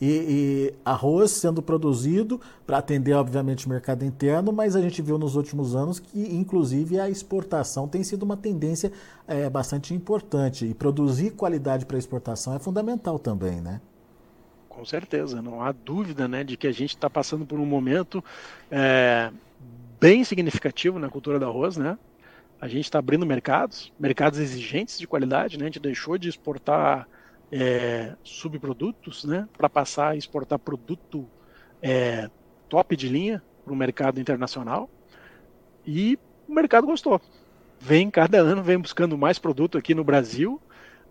e, 0.00 0.06
e 0.06 0.74
arroz 0.84 1.30
sendo 1.30 1.62
produzido 1.62 2.40
para 2.66 2.78
atender, 2.78 3.12
obviamente, 3.14 3.66
o 3.66 3.68
mercado 3.68 4.04
interno, 4.04 4.52
mas 4.52 4.76
a 4.76 4.80
gente 4.80 5.00
viu 5.00 5.18
nos 5.18 5.36
últimos 5.36 5.74
anos 5.74 5.98
que, 5.98 6.34
inclusive, 6.34 7.00
a 7.00 7.08
exportação 7.08 7.88
tem 7.88 8.02
sido 8.02 8.22
uma 8.22 8.36
tendência 8.36 8.92
é, 9.26 9.48
bastante 9.48 9.94
importante. 9.94 10.66
E 10.66 10.74
produzir 10.74 11.30
qualidade 11.30 11.86
para 11.86 11.98
exportação 11.98 12.54
é 12.54 12.58
fundamental 12.58 13.18
também, 13.18 13.60
né? 13.60 13.80
Com 14.68 14.84
certeza, 14.84 15.40
não 15.40 15.62
há 15.62 15.72
dúvida 15.72 16.28
né, 16.28 16.44
de 16.44 16.56
que 16.56 16.66
a 16.66 16.72
gente 16.72 16.90
está 16.90 17.08
passando 17.08 17.46
por 17.46 17.58
um 17.58 17.64
momento 17.64 18.22
é, 18.70 19.30
bem 19.98 20.22
significativo 20.22 20.98
na 20.98 21.08
cultura 21.08 21.38
do 21.38 21.46
arroz, 21.46 21.78
né? 21.78 21.96
a 22.60 22.68
gente 22.68 22.84
está 22.84 22.98
abrindo 22.98 23.26
mercados, 23.26 23.92
mercados 23.98 24.38
exigentes 24.38 24.98
de 24.98 25.06
qualidade, 25.06 25.58
né? 25.58 25.64
A 25.64 25.68
gente 25.68 25.80
deixou 25.80 26.16
de 26.16 26.28
exportar 26.28 27.06
é, 27.50 28.14
subprodutos, 28.22 29.24
né? 29.24 29.48
Para 29.56 29.68
passar 29.68 30.10
a 30.10 30.16
exportar 30.16 30.58
produto 30.58 31.26
é, 31.82 32.28
top 32.68 32.96
de 32.96 33.08
linha 33.08 33.42
para 33.64 33.72
o 33.72 33.76
mercado 33.76 34.20
internacional. 34.20 34.88
E 35.86 36.18
o 36.48 36.52
mercado 36.52 36.86
gostou. 36.86 37.20
Vem 37.80 38.10
cada 38.10 38.38
ano, 38.38 38.62
vem 38.62 38.78
buscando 38.78 39.16
mais 39.16 39.38
produto 39.38 39.76
aqui 39.76 39.94
no 39.94 40.02
Brasil 40.02 40.60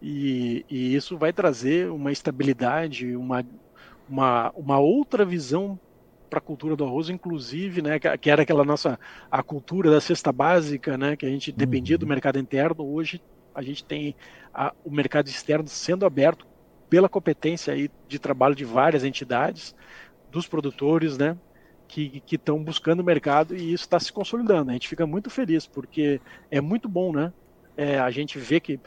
e, 0.02 0.66
e 0.70 0.96
isso 0.96 1.18
vai 1.18 1.32
trazer 1.32 1.90
uma 1.90 2.12
estabilidade, 2.12 3.16
uma, 3.16 3.46
uma, 4.10 4.52
uma 4.56 4.80
outra 4.80 5.24
visão 5.24 5.80
para 6.30 6.40
a 6.40 6.42
cultura 6.42 6.76
do 6.76 6.84
arroz, 6.84 7.10
inclusive, 7.10 7.82
né, 7.82 8.00
que, 8.00 8.30
era 8.30 8.42
aquela 8.42 8.66
nossa 8.66 9.00
a 9.32 9.42
cultura 9.44 9.92
da 9.92 10.02
cesta 10.02 10.32
básica, 10.32 10.98
né, 10.98 11.16
que 11.16 11.26
a 11.26 11.30
gente 11.30 11.52
dependia 11.52 11.98
do 11.98 12.04
uhum. 12.04 12.10
mercado 12.10 12.40
interno. 12.40 12.84
Hoje 12.84 13.22
a 13.56 13.62
gente 13.62 13.84
tem 13.84 14.16
a, 14.54 14.74
o 14.84 14.92
mercado 14.92 15.28
externo 15.28 15.68
sendo 15.68 16.06
aberto 16.06 16.46
pela 16.90 17.10
competência 17.10 17.74
aí 17.74 17.90
de 18.08 18.20
trabalho 18.20 18.54
de 18.54 18.66
várias 18.66 19.04
entidades, 19.04 19.74
dos 20.30 20.48
produtores, 20.48 21.18
né, 21.18 21.38
que 21.88 22.22
estão 22.30 22.62
buscando 22.62 23.00
o 23.00 23.04
mercado 23.04 23.56
e 23.56 23.74
isso 23.74 23.86
está 23.86 24.00
se 24.00 24.12
consolidando. 24.12 24.70
A 24.70 24.74
gente 24.74 24.88
fica 24.88 25.08
muito 25.08 25.30
feliz 25.30 25.66
porque 25.66 26.20
é 26.52 26.60
muito 26.60 26.90
bom, 26.90 27.14
né? 27.14 27.32
É, 27.78 28.00
a 28.00 28.12
gente 28.12 28.38
vê 28.38 28.60
que 28.60 28.80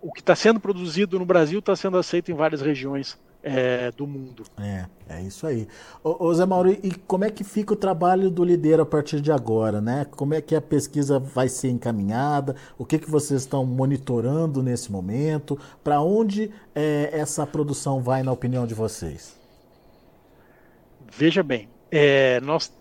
o 0.00 0.12
que 0.12 0.20
está 0.20 0.36
sendo 0.36 0.60
produzido 0.60 1.18
no 1.18 1.24
Brasil 1.24 1.58
está 1.58 1.74
sendo 1.74 1.96
aceito 1.96 2.30
em 2.30 2.34
várias 2.34 2.60
regiões 2.60 3.18
é, 3.42 3.90
do 3.92 4.06
mundo. 4.06 4.44
É, 4.58 4.86
é 5.08 5.22
isso 5.22 5.46
aí. 5.46 5.68
Ô, 6.02 6.26
ô, 6.26 6.34
Zé 6.34 6.44
Mauro, 6.44 6.70
e 6.70 6.92
como 7.06 7.24
é 7.24 7.30
que 7.30 7.44
fica 7.44 7.72
o 7.72 7.76
trabalho 7.76 8.30
do 8.30 8.44
Lideiro 8.44 8.82
a 8.82 8.86
partir 8.86 9.20
de 9.20 9.30
agora, 9.30 9.80
né? 9.80 10.06
Como 10.10 10.34
é 10.34 10.40
que 10.40 10.54
a 10.54 10.60
pesquisa 10.60 11.18
vai 11.18 11.48
ser 11.48 11.70
encaminhada? 11.70 12.56
O 12.76 12.84
que, 12.84 12.98
que 12.98 13.10
vocês 13.10 13.42
estão 13.42 13.64
monitorando 13.64 14.62
nesse 14.62 14.90
momento? 14.90 15.58
Para 15.82 16.00
onde 16.00 16.50
é, 16.74 17.10
essa 17.12 17.46
produção 17.46 18.00
vai, 18.00 18.22
na 18.22 18.32
opinião 18.32 18.66
de 18.66 18.74
vocês? 18.74 19.36
Veja 21.10 21.42
bem, 21.42 21.68
é, 21.90 22.40
nós, 22.40 22.72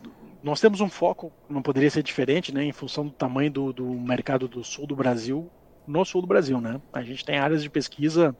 nós 0.43 0.59
temos 0.59 0.81
um 0.81 0.89
foco, 0.89 1.31
não 1.49 1.61
poderia 1.61 1.89
ser 1.89 2.03
diferente, 2.03 2.53
né, 2.53 2.63
em 2.63 2.73
função 2.73 3.05
do 3.05 3.11
tamanho 3.11 3.49
do, 3.49 3.73
do 3.73 3.85
mercado 3.85 4.47
do 4.47 4.63
sul 4.63 4.85
do 4.85 4.95
Brasil, 4.95 5.49
no 5.87 6.03
sul 6.03 6.21
do 6.21 6.27
Brasil, 6.27 6.59
né? 6.59 6.81
A 6.91 7.01
gente 7.01 7.23
tem 7.23 7.37
áreas 7.37 7.63
de 7.63 7.69
pesquisa 7.69 8.35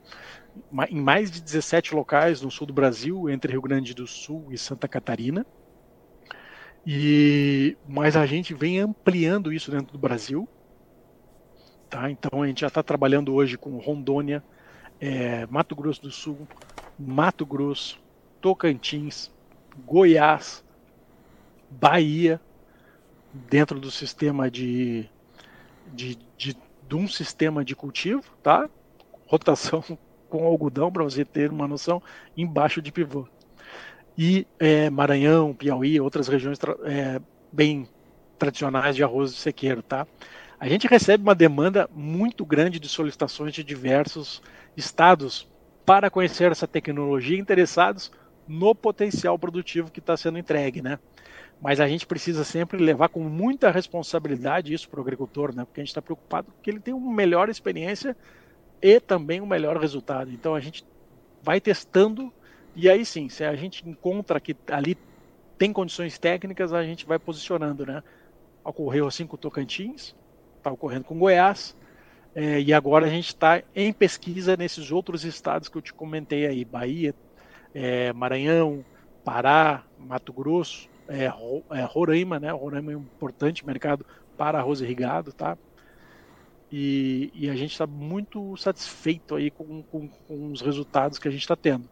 em 0.90 1.00
mais 1.00 1.30
de 1.30 1.40
17 1.40 1.94
locais 1.94 2.42
no 2.42 2.50
sul 2.50 2.66
do 2.66 2.72
Brasil, 2.72 3.28
entre 3.30 3.52
Rio 3.52 3.62
Grande 3.62 3.94
do 3.94 4.06
Sul 4.06 4.48
e 4.50 4.58
Santa 4.58 4.86
Catarina. 4.86 5.46
E 6.86 7.76
mas 7.88 8.16
a 8.16 8.26
gente 8.26 8.54
vem 8.54 8.78
ampliando 8.78 9.52
isso 9.52 9.70
dentro 9.70 9.92
do 9.92 9.98
Brasil, 9.98 10.48
tá? 11.88 12.10
Então 12.10 12.42
a 12.42 12.46
gente 12.46 12.60
já 12.60 12.68
está 12.68 12.82
trabalhando 12.82 13.34
hoje 13.34 13.56
com 13.56 13.78
Rondônia, 13.78 14.42
é, 15.00 15.46
Mato 15.46 15.74
Grosso 15.74 16.02
do 16.02 16.10
Sul, 16.10 16.46
Mato 16.98 17.46
Grosso, 17.46 18.00
Tocantins, 18.40 19.30
Goiás, 19.86 20.64
Bahia, 21.70 22.40
dentro 23.32 23.78
do 23.78 23.90
sistema 23.90 24.50
de, 24.50 25.08
de, 25.92 26.18
de, 26.88 26.96
um 26.96 27.06
sistema 27.06 27.64
de 27.64 27.76
cultivo, 27.76 28.22
tá? 28.42 28.68
Rotação 29.26 29.82
com 30.28 30.44
algodão, 30.44 30.90
para 30.90 31.04
você 31.04 31.24
ter 31.24 31.50
uma 31.50 31.68
noção, 31.68 32.02
embaixo 32.36 32.82
de 32.82 32.92
pivô. 32.92 33.26
E 34.16 34.46
é, 34.58 34.90
Maranhão, 34.90 35.54
Piauí, 35.54 36.00
outras 36.00 36.26
regiões 36.26 36.58
é, 36.84 37.20
bem 37.52 37.88
tradicionais 38.38 38.96
de 38.96 39.02
arroz 39.04 39.32
de 39.32 39.38
sequeiro, 39.38 39.82
tá? 39.82 40.06
A 40.58 40.68
gente 40.68 40.88
recebe 40.88 41.22
uma 41.22 41.34
demanda 41.34 41.88
muito 41.94 42.44
grande 42.44 42.80
de 42.80 42.88
solicitações 42.88 43.52
de 43.54 43.62
diversos 43.62 44.42
estados 44.76 45.48
para 45.86 46.10
conhecer 46.10 46.50
essa 46.50 46.66
tecnologia, 46.66 47.38
interessados 47.38 48.10
no 48.46 48.74
potencial 48.74 49.38
produtivo 49.38 49.90
que 49.90 50.00
está 50.00 50.16
sendo 50.16 50.38
entregue, 50.38 50.82
né? 50.82 50.98
Mas 51.60 51.80
a 51.80 51.88
gente 51.88 52.06
precisa 52.06 52.44
sempre 52.44 52.78
levar 52.78 53.08
com 53.08 53.20
muita 53.20 53.70
responsabilidade 53.70 54.72
isso 54.72 54.88
para 54.88 55.00
o 55.00 55.02
agricultor, 55.02 55.54
né? 55.54 55.64
Porque 55.64 55.80
a 55.80 55.84
gente 55.84 55.90
está 55.90 56.02
preocupado 56.02 56.52
que 56.62 56.70
ele 56.70 56.78
tenha 56.78 56.96
uma 56.96 57.12
melhor 57.12 57.48
experiência 57.48 58.16
e 58.80 59.00
também 59.00 59.40
um 59.40 59.46
melhor 59.46 59.76
resultado. 59.76 60.30
Então 60.30 60.54
a 60.54 60.60
gente 60.60 60.84
vai 61.42 61.60
testando 61.60 62.32
e 62.76 62.88
aí 62.88 63.04
sim, 63.04 63.28
se 63.28 63.44
a 63.44 63.56
gente 63.56 63.88
encontra 63.88 64.38
que 64.38 64.54
ali 64.70 64.96
tem 65.58 65.72
condições 65.72 66.16
técnicas, 66.16 66.72
a 66.72 66.84
gente 66.84 67.04
vai 67.04 67.18
posicionando, 67.18 67.84
né? 67.84 68.04
Ocorreu 68.64 69.08
assim 69.08 69.26
com 69.26 69.34
o 69.34 69.38
Tocantins, 69.38 70.14
está 70.56 70.70
ocorrendo 70.70 71.04
com 71.04 71.18
Goiás, 71.18 71.76
é, 72.34 72.60
e 72.60 72.72
agora 72.72 73.06
a 73.06 73.08
gente 73.08 73.28
está 73.28 73.62
em 73.74 73.92
pesquisa 73.92 74.56
nesses 74.56 74.92
outros 74.92 75.24
estados 75.24 75.68
que 75.68 75.76
eu 75.76 75.82
te 75.82 75.92
comentei 75.92 76.46
aí, 76.46 76.64
Bahia, 76.64 77.12
é, 77.74 78.12
Maranhão, 78.12 78.84
Pará, 79.24 79.82
Mato 79.98 80.32
Grosso, 80.32 80.88
é, 81.08 81.24
é, 81.24 81.84
Roraima, 81.84 82.38
né? 82.38 82.50
Roraima 82.50 82.92
é 82.92 82.96
um 82.96 83.00
importante 83.00 83.66
mercado 83.66 84.04
para 84.36 84.58
arroz 84.58 84.80
irrigado, 84.80 85.32
tá? 85.32 85.56
E, 86.70 87.30
e 87.34 87.48
a 87.48 87.56
gente 87.56 87.72
está 87.72 87.86
muito 87.86 88.56
satisfeito 88.56 89.34
aí 89.34 89.50
com, 89.50 89.82
com, 89.82 90.08
com, 90.08 90.52
os 90.52 90.60
resultados 90.60 91.18
que 91.18 91.26
a 91.26 91.30
gente 91.30 91.40
está 91.40 91.56
tendo. 91.56 91.88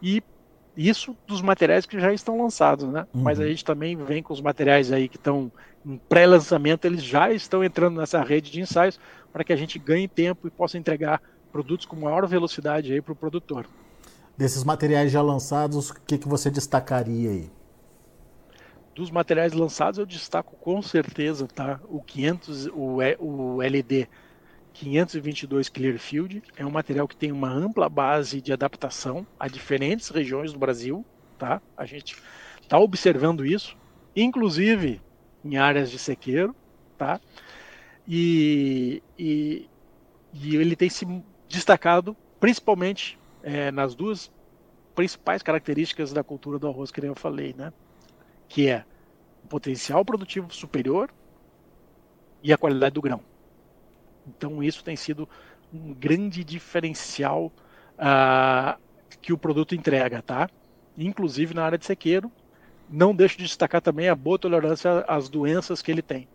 E 0.00 0.22
isso 0.76 1.16
dos 1.26 1.42
materiais 1.42 1.84
que 1.84 1.98
já 1.98 2.12
estão 2.12 2.40
lançados, 2.40 2.88
né? 2.88 3.06
Uhum. 3.12 3.22
Mas 3.22 3.40
a 3.40 3.46
gente 3.46 3.64
também 3.64 3.96
vem 3.96 4.22
com 4.22 4.32
os 4.32 4.40
materiais 4.40 4.92
aí 4.92 5.08
que 5.08 5.16
estão 5.16 5.50
em 5.84 5.98
pré-lançamento, 5.98 6.84
eles 6.84 7.02
já 7.02 7.30
estão 7.32 7.62
entrando 7.62 7.98
nessa 7.98 8.22
rede 8.22 8.50
de 8.50 8.60
ensaios 8.60 8.98
para 9.32 9.44
que 9.44 9.52
a 9.52 9.56
gente 9.56 9.78
ganhe 9.78 10.08
tempo 10.08 10.46
e 10.46 10.50
possa 10.50 10.78
entregar 10.78 11.20
produtos 11.52 11.84
com 11.84 11.96
maior 11.96 12.26
velocidade 12.26 12.92
aí 12.92 13.02
para 13.02 13.12
o 13.12 13.16
produtor. 13.16 13.66
Desses 14.36 14.64
materiais 14.64 15.12
já 15.12 15.20
lançados, 15.20 15.90
o 15.90 16.00
que, 16.06 16.18
que 16.18 16.28
você 16.28 16.50
destacaria 16.50 17.30
aí? 17.30 17.50
Dos 18.94 19.10
materiais 19.10 19.52
lançados, 19.52 19.98
eu 19.98 20.06
destaco 20.06 20.56
com 20.56 20.80
certeza 20.80 21.48
tá, 21.48 21.80
o 21.88 22.00
500, 22.00 22.66
o, 22.66 22.98
o 23.18 23.62
LD 23.62 24.08
522 24.72 25.68
Clearfield. 25.68 26.42
É 26.56 26.64
um 26.64 26.70
material 26.70 27.08
que 27.08 27.16
tem 27.16 27.32
uma 27.32 27.50
ampla 27.50 27.88
base 27.88 28.40
de 28.40 28.52
adaptação 28.52 29.26
a 29.38 29.48
diferentes 29.48 30.10
regiões 30.10 30.52
do 30.52 30.58
Brasil. 30.60 31.04
Tá? 31.36 31.60
A 31.76 31.84
gente 31.84 32.16
está 32.62 32.78
observando 32.78 33.44
isso, 33.44 33.76
inclusive 34.14 35.00
em 35.44 35.56
áreas 35.56 35.90
de 35.90 35.98
sequeiro. 35.98 36.54
Tá? 36.96 37.20
E, 38.06 39.02
e, 39.18 39.68
e 40.32 40.54
ele 40.54 40.76
tem 40.76 40.88
se 40.88 41.04
destacado 41.48 42.16
principalmente 42.38 43.18
é, 43.42 43.72
nas 43.72 43.96
duas 43.96 44.30
principais 44.94 45.42
características 45.42 46.12
da 46.12 46.22
cultura 46.22 46.60
do 46.60 46.68
arroz 46.68 46.92
que 46.92 47.04
eu 47.04 47.14
falei, 47.16 47.54
né? 47.56 47.72
Que 48.48 48.68
é 48.68 48.84
o 49.44 49.48
potencial 49.48 50.04
produtivo 50.04 50.52
superior 50.52 51.10
e 52.42 52.52
a 52.52 52.58
qualidade 52.58 52.94
do 52.94 53.02
grão. 53.02 53.20
Então 54.26 54.62
isso 54.62 54.82
tem 54.84 54.96
sido 54.96 55.28
um 55.72 55.92
grande 55.92 56.44
diferencial 56.44 57.52
uh, 57.98 58.80
que 59.20 59.32
o 59.32 59.38
produto 59.38 59.74
entrega, 59.74 60.22
tá? 60.22 60.48
Inclusive 60.96 61.54
na 61.54 61.64
área 61.64 61.78
de 61.78 61.86
sequeiro, 61.86 62.30
não 62.88 63.14
deixo 63.14 63.36
de 63.36 63.44
destacar 63.44 63.80
também 63.80 64.08
a 64.08 64.14
boa 64.14 64.38
tolerância 64.38 65.04
às 65.08 65.28
doenças 65.28 65.82
que 65.82 65.90
ele 65.90 66.02
tem. 66.02 66.28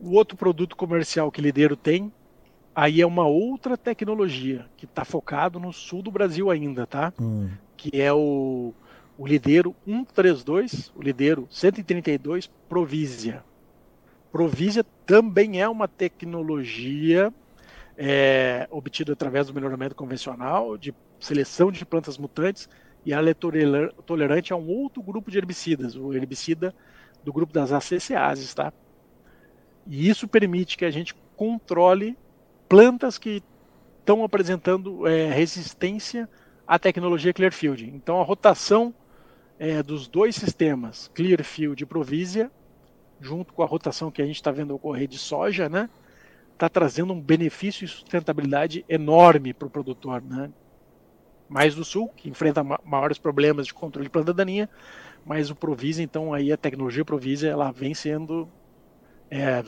O 0.00 0.14
outro 0.14 0.36
produto 0.36 0.74
comercial 0.74 1.30
que 1.30 1.40
o 1.40 1.42
Lideiro 1.42 1.76
tem 1.76 2.12
aí 2.74 3.00
é 3.00 3.06
uma 3.06 3.26
outra 3.26 3.76
tecnologia 3.76 4.66
que 4.76 4.86
está 4.86 5.04
focado 5.04 5.60
no 5.60 5.72
sul 5.72 6.02
do 6.02 6.10
Brasil 6.10 6.50
ainda, 6.50 6.86
tá? 6.86 7.12
Hum. 7.20 7.50
Que 7.76 8.00
é 8.00 8.12
o, 8.12 8.72
o 9.20 9.26
Lideiro 9.26 9.76
132, 9.84 10.90
o 10.96 11.02
Lideiro 11.02 11.46
132 11.50 12.46
Provisia. 12.66 13.44
Provisia 14.32 14.82
também 15.04 15.60
é 15.60 15.68
uma 15.68 15.86
tecnologia 15.86 17.30
é, 17.98 18.66
obtida 18.70 19.12
através 19.12 19.46
do 19.46 19.52
melhoramento 19.52 19.94
convencional, 19.94 20.78
de 20.78 20.94
seleção 21.18 21.70
de 21.70 21.84
plantas 21.84 22.16
mutantes, 22.16 22.66
e 23.04 23.12
ela 23.12 23.28
é 23.28 23.34
tolerante 23.34 24.54
a 24.54 24.56
um 24.56 24.66
outro 24.66 25.02
grupo 25.02 25.30
de 25.30 25.36
herbicidas, 25.36 25.96
o 25.96 26.14
herbicida 26.14 26.74
do 27.22 27.30
grupo 27.30 27.52
das 27.52 27.72
accases, 27.72 28.54
tá? 28.54 28.72
E 29.86 30.08
isso 30.08 30.26
permite 30.26 30.78
que 30.78 30.84
a 30.86 30.90
gente 30.90 31.14
controle 31.36 32.16
plantas 32.66 33.18
que 33.18 33.42
estão 33.98 34.24
apresentando 34.24 35.06
é, 35.06 35.30
resistência 35.30 36.26
à 36.66 36.78
tecnologia 36.78 37.34
Clearfield. 37.34 37.84
Então 37.94 38.18
a 38.18 38.24
rotação 38.24 38.94
é, 39.60 39.82
dos 39.82 40.08
dois 40.08 40.34
sistemas, 40.34 41.10
Clearfield 41.14 41.82
e 41.82 41.86
Provisia, 41.86 42.50
junto 43.20 43.52
com 43.52 43.62
a 43.62 43.66
rotação 43.66 44.10
que 44.10 44.22
a 44.22 44.24
gente 44.24 44.36
está 44.36 44.50
vendo 44.50 44.74
ocorrer 44.74 45.06
de 45.06 45.18
soja, 45.18 45.68
né, 45.68 45.90
está 46.54 46.66
trazendo 46.66 47.12
um 47.12 47.20
benefício 47.20 47.84
e 47.84 47.88
sustentabilidade 47.88 48.86
enorme 48.88 49.52
para 49.52 49.68
o 49.68 49.70
produtor, 49.70 50.22
né? 50.22 50.50
Mais 51.46 51.74
do 51.74 51.84
sul, 51.84 52.08
que 52.08 52.30
enfrenta 52.30 52.64
maiores 52.64 53.18
problemas 53.18 53.66
de 53.66 53.74
controle 53.74 54.06
de 54.06 54.10
planta 54.10 54.32
daninha, 54.32 54.68
mas 55.26 55.50
o 55.50 55.54
Provisia, 55.54 56.02
então 56.02 56.32
aí 56.32 56.50
a 56.50 56.56
tecnologia 56.56 57.04
Provisia, 57.04 57.50
ela 57.50 57.70
vem 57.70 57.92
sendo 57.92 58.48
é, 59.30 59.62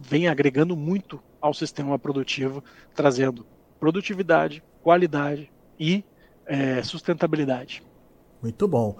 vem 0.00 0.28
agregando 0.28 0.76
muito 0.76 1.20
ao 1.40 1.52
sistema 1.52 1.98
produtivo, 1.98 2.62
trazendo 2.94 3.44
produtividade, 3.80 4.62
qualidade 4.80 5.50
e 5.78 6.04
é, 6.46 6.82
sustentabilidade. 6.82 7.82
Muito 8.40 8.68
bom. 8.68 8.96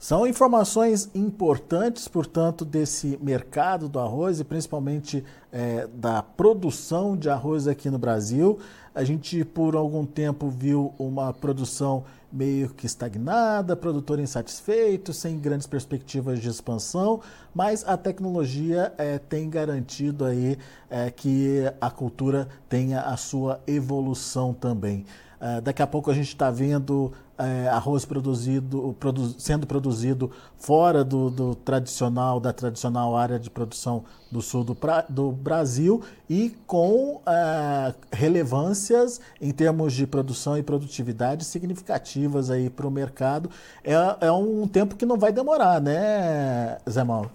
São 0.00 0.26
informações 0.26 1.10
importantes, 1.14 2.08
portanto, 2.08 2.64
desse 2.64 3.18
mercado 3.20 3.86
do 3.86 4.00
arroz 4.00 4.40
e 4.40 4.44
principalmente 4.44 5.22
é, 5.52 5.86
da 5.92 6.22
produção 6.22 7.14
de 7.14 7.28
arroz 7.28 7.68
aqui 7.68 7.90
no 7.90 7.98
Brasil. 7.98 8.58
A 8.94 9.04
gente, 9.04 9.44
por 9.44 9.76
algum 9.76 10.06
tempo, 10.06 10.48
viu 10.48 10.94
uma 10.98 11.34
produção 11.34 12.02
meio 12.32 12.70
que 12.70 12.86
estagnada, 12.86 13.76
produtor 13.76 14.18
insatisfeito, 14.18 15.12
sem 15.12 15.38
grandes 15.38 15.66
perspectivas 15.66 16.40
de 16.40 16.48
expansão, 16.48 17.20
mas 17.54 17.86
a 17.86 17.94
tecnologia 17.94 18.94
é, 18.96 19.18
tem 19.18 19.50
garantido 19.50 20.24
aí 20.24 20.56
é, 20.88 21.10
que 21.10 21.60
a 21.78 21.90
cultura 21.90 22.48
tenha 22.70 23.02
a 23.02 23.18
sua 23.18 23.60
evolução 23.66 24.54
também. 24.54 25.04
Uh, 25.40 25.58
daqui 25.62 25.80
a 25.80 25.86
pouco 25.86 26.10
a 26.10 26.14
gente 26.14 26.28
está 26.28 26.50
vendo 26.50 27.12
uh, 27.40 27.70
arroz 27.70 28.04
produzido, 28.04 28.94
produ 29.00 29.34
sendo 29.40 29.66
produzido 29.66 30.30
fora 30.58 31.02
do, 31.02 31.30
do, 31.30 31.54
tradicional, 31.54 32.38
da 32.38 32.52
tradicional 32.52 33.16
área 33.16 33.38
de 33.38 33.48
produção 33.48 34.04
do 34.30 34.42
sul 34.42 34.62
do, 34.62 34.76
do 35.08 35.32
Brasil 35.32 36.02
e 36.28 36.50
com 36.66 37.16
uh, 37.16 37.94
relevâncias 38.12 39.20
em 39.40 39.50
termos 39.50 39.94
de 39.94 40.06
produção 40.06 40.58
e 40.58 40.62
produtividade 40.62 41.44
significativas 41.44 42.50
aí 42.50 42.68
para 42.68 42.86
o 42.86 42.90
mercado. 42.90 43.50
É, 43.82 43.94
é 44.26 44.32
um 44.32 44.68
tempo 44.68 44.94
que 44.94 45.06
não 45.06 45.16
vai 45.16 45.32
demorar, 45.32 45.80
né, 45.80 46.78
Zé 46.88 47.02
Mauro? 47.02 47.30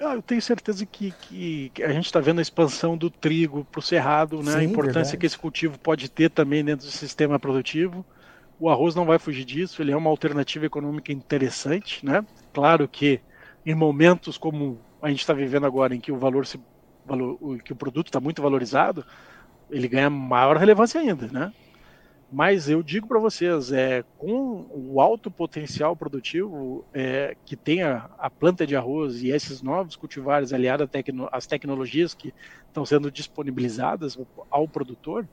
Ah, 0.00 0.14
eu 0.14 0.22
tenho 0.22 0.40
certeza 0.40 0.86
que, 0.86 1.10
que, 1.10 1.70
que 1.74 1.82
a 1.82 1.92
gente 1.92 2.06
está 2.06 2.20
vendo 2.20 2.38
a 2.38 2.42
expansão 2.42 2.96
do 2.96 3.10
trigo 3.10 3.64
para 3.64 3.80
o 3.80 3.82
cerrado, 3.82 4.42
né? 4.44 4.52
Sim, 4.52 4.58
a 4.58 4.62
importância 4.62 4.92
verdade. 4.94 5.16
que 5.16 5.26
esse 5.26 5.36
cultivo 5.36 5.76
pode 5.76 6.08
ter 6.08 6.30
também 6.30 6.64
dentro 6.64 6.86
do 6.86 6.92
sistema 6.92 7.36
produtivo. 7.36 8.06
O 8.60 8.68
arroz 8.68 8.94
não 8.94 9.04
vai 9.04 9.18
fugir 9.18 9.44
disso, 9.44 9.80
ele 9.80 9.92
é 9.92 9.96
uma 9.96 10.10
alternativa 10.10 10.66
econômica 10.66 11.12
interessante, 11.12 12.04
né? 12.04 12.24
Claro 12.52 12.88
que 12.88 13.20
em 13.64 13.74
momentos 13.74 14.36
como 14.36 14.78
a 15.00 15.08
gente 15.08 15.20
está 15.20 15.32
vivendo 15.32 15.66
agora, 15.66 15.94
em 15.94 16.00
que 16.00 16.10
o 16.10 16.16
valor 16.16 16.46
se 16.46 16.60
que 17.64 17.72
o 17.72 17.76
produto 17.76 18.08
está 18.08 18.20
muito 18.20 18.42
valorizado, 18.42 19.04
ele 19.70 19.88
ganha 19.88 20.10
maior 20.10 20.56
relevância 20.56 21.00
ainda, 21.00 21.26
né? 21.28 21.52
Mas 22.30 22.68
eu 22.68 22.82
digo 22.82 23.06
para 23.06 23.18
vocês, 23.18 23.72
é, 23.72 24.04
com 24.18 24.66
o 24.70 25.00
alto 25.00 25.30
potencial 25.30 25.96
produtivo 25.96 26.84
é, 26.92 27.34
que 27.46 27.56
tem 27.56 27.82
a, 27.82 28.10
a, 28.18 28.28
planta 28.28 28.66
de 28.66 28.76
arroz 28.76 29.22
e 29.22 29.30
esses 29.30 29.62
novos 29.62 29.96
cultivares 29.96 30.52
aliados 30.52 30.90
tecno, 30.90 31.26
às 31.32 31.46
tecnologias 31.46 32.12
que 32.12 32.34
estão 32.66 32.84
sendo 32.84 33.10
disponibilizadas 33.10 34.18
ao 34.50 34.68
produtor, 34.68 35.26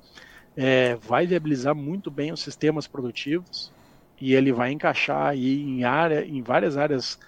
é, 0.56 0.96
vai 0.96 1.28
viabilizar 1.28 1.76
muito 1.76 2.10
bem 2.10 2.32
os 2.32 2.42
sistemas 2.42 2.88
produtivos 2.88 3.72
e 4.20 4.34
ele 4.34 4.52
vai 4.52 4.72
encaixar 4.72 5.28
aí 5.28 5.62
em, 5.62 5.84
área, 5.84 6.26
em 6.26 6.42
várias 6.42 6.78
áreas 6.78 7.20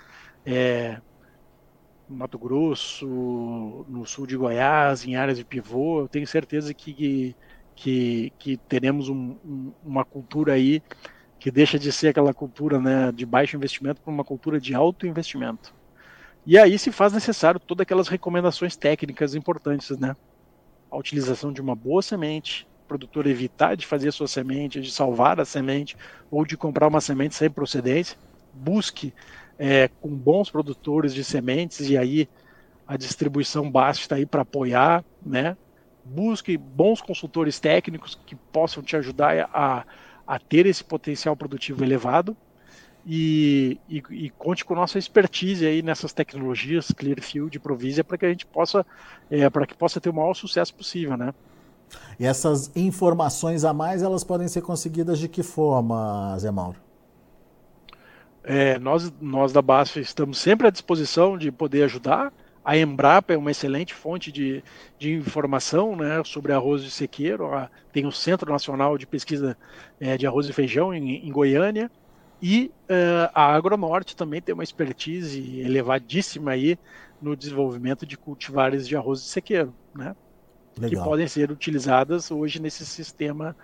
é, 0.46 1.00
Mato 2.08 2.40
Grosso, 2.40 3.86
no 3.88 4.06
sul 4.06 4.26
de 4.26 4.38
Goiás, 4.38 5.06
em 5.06 5.16
áreas 5.16 5.38
de 5.38 5.44
pivô. 5.44 6.02
Eu 6.02 6.08
tenho 6.08 6.26
certeza 6.26 6.74
que 6.74 7.36
que, 7.78 8.34
que 8.40 8.58
teremos 8.58 9.08
um, 9.08 9.38
um, 9.46 9.72
uma 9.86 10.04
cultura 10.04 10.54
aí 10.54 10.82
que 11.40 11.52
deixa 11.52 11.78
de 11.78 11.92
ser 11.92 12.08
aquela 12.08 12.34
cultura 12.34 12.80
né, 12.80 13.12
de 13.12 13.26
baixo 13.26 13.56
investimento 13.56 14.02
para 14.02 14.12
uma 14.12 14.24
cultura 14.24 14.60
de 14.60 14.74
alto 14.74 15.06
investimento. 15.06 15.74
E 16.44 16.58
aí 16.58 16.80
se 16.80 16.92
faz 16.92 17.14
necessário 17.14 17.60
todas 17.60 17.84
aquelas 17.84 18.08
recomendações 18.08 18.76
técnicas 18.76 19.36
importantes, 19.36 19.96
né? 20.00 20.16
A 20.90 20.98
utilização 20.98 21.54
de 21.54 21.62
uma 21.62 21.76
boa 21.76 22.02
semente, 22.02 22.68
produtor 22.88 23.28
evitar 23.28 23.76
de 23.76 23.86
fazer 23.86 24.10
a 24.10 24.12
sua 24.12 24.28
semente, 24.28 24.82
de 24.82 24.92
salvar 24.92 25.40
a 25.40 25.46
semente, 25.46 25.96
ou 26.32 26.46
de 26.46 26.56
comprar 26.56 26.88
uma 26.88 27.02
semente 27.02 27.36
sem 27.36 27.50
procedência. 27.50 28.18
Busque 28.54 29.14
é, 29.60 29.90
com 30.02 30.10
bons 30.10 30.50
produtores 30.50 31.14
de 31.14 31.24
sementes, 31.24 31.90
e 31.90 31.98
aí 31.98 32.30
a 32.88 32.96
distribuição 32.96 33.70
basta 33.70 34.02
está 34.02 34.16
aí 34.16 34.26
para 34.26 34.42
apoiar, 34.42 35.04
né? 35.26 35.58
busque 36.08 36.58
bons 36.58 37.02
consultores 37.02 37.60
técnicos 37.60 38.18
que 38.26 38.36
possam 38.36 38.82
te 38.82 38.96
ajudar 38.96 39.50
a, 39.54 39.86
a 40.26 40.40
ter 40.40 40.66
esse 40.66 40.84
potencial 40.84 41.36
produtivo 41.36 41.84
elevado 41.84 42.36
e, 43.06 43.80
e, 43.88 44.04
e, 44.12 44.30
conte 44.32 44.66
com 44.66 44.76
nossa 44.76 45.00
expertise 45.00 45.66
aí 45.66 45.82
nessas 45.82 46.12
tecnologias 46.12 46.92
Clearfield 46.92 47.58
Provisia 47.60 48.04
para 48.04 48.18
que 48.18 48.26
a 48.26 48.30
gente 48.30 48.46
possa 48.46 48.86
é, 49.30 49.50
para 49.50 49.66
que 49.66 49.76
possa 49.76 50.02
ter 50.02 50.10
o 50.10 50.14
maior 50.14 50.34
sucesso 50.34 50.74
possível, 50.74 51.16
né? 51.16 51.34
E 52.20 52.26
essas 52.26 52.72
informações 52.76 53.64
a 53.64 53.74
mais 53.74 54.02
elas 54.02 54.24
podem 54.24 54.48
ser 54.48 54.62
conseguidas 54.62 55.20
de 55.20 55.28
que 55.28 55.44
forma, 55.44 56.38
Zé 56.40 56.52
Mauro? 56.52 56.78
É, 58.44 58.80
nós, 58.80 59.12
nós 59.20 59.52
da 59.52 59.62
BASF 59.62 60.00
estamos 60.00 60.38
sempre 60.38 60.68
à 60.68 60.70
disposição 60.70 61.38
de 61.38 61.52
poder 61.52 61.84
ajudar. 61.84 62.32
A 62.64 62.78
Embrapa 62.78 63.34
é 63.34 63.38
uma 63.38 63.52
excelente 63.52 63.94
fonte 63.94 64.32
de, 64.32 64.64
de 64.98 65.14
informação 65.14 65.96
né, 65.96 66.22
sobre 66.26 66.54
arroz 66.54 66.84
de 66.84 66.92
sequeiro. 66.92 67.50
Tem 67.92 68.06
o 68.06 68.12
Centro 68.12 68.52
Nacional 68.52 68.98
de 68.98 69.06
Pesquisa 69.06 69.58
é, 70.00 70.18
de 70.18 70.26
Arroz 70.26 70.50
e 70.50 70.54
Feijão 70.54 70.94
em, 70.94 71.28
em 71.28 71.32
Goiânia. 71.32 71.92
E 72.42 72.72
uh, 72.90 73.32
a 73.34 73.54
Agronorte 73.54 74.16
também 74.16 74.42
tem 74.42 74.54
uma 74.54 74.64
expertise 74.64 75.60
elevadíssima 75.60 76.52
aí 76.52 76.78
no 77.22 77.36
desenvolvimento 77.36 78.06
de 78.06 78.18
cultivares 78.18 78.88
de 78.88 78.96
arroz 78.96 79.22
de 79.22 79.28
sequeiro, 79.28 79.74
né? 79.96 80.16
Que 80.80 80.96
podem 80.96 81.28
ser 81.28 81.52
utilizadas 81.52 82.32
hoje 82.32 82.62
nesse 82.62 82.86
sistema 82.86 83.56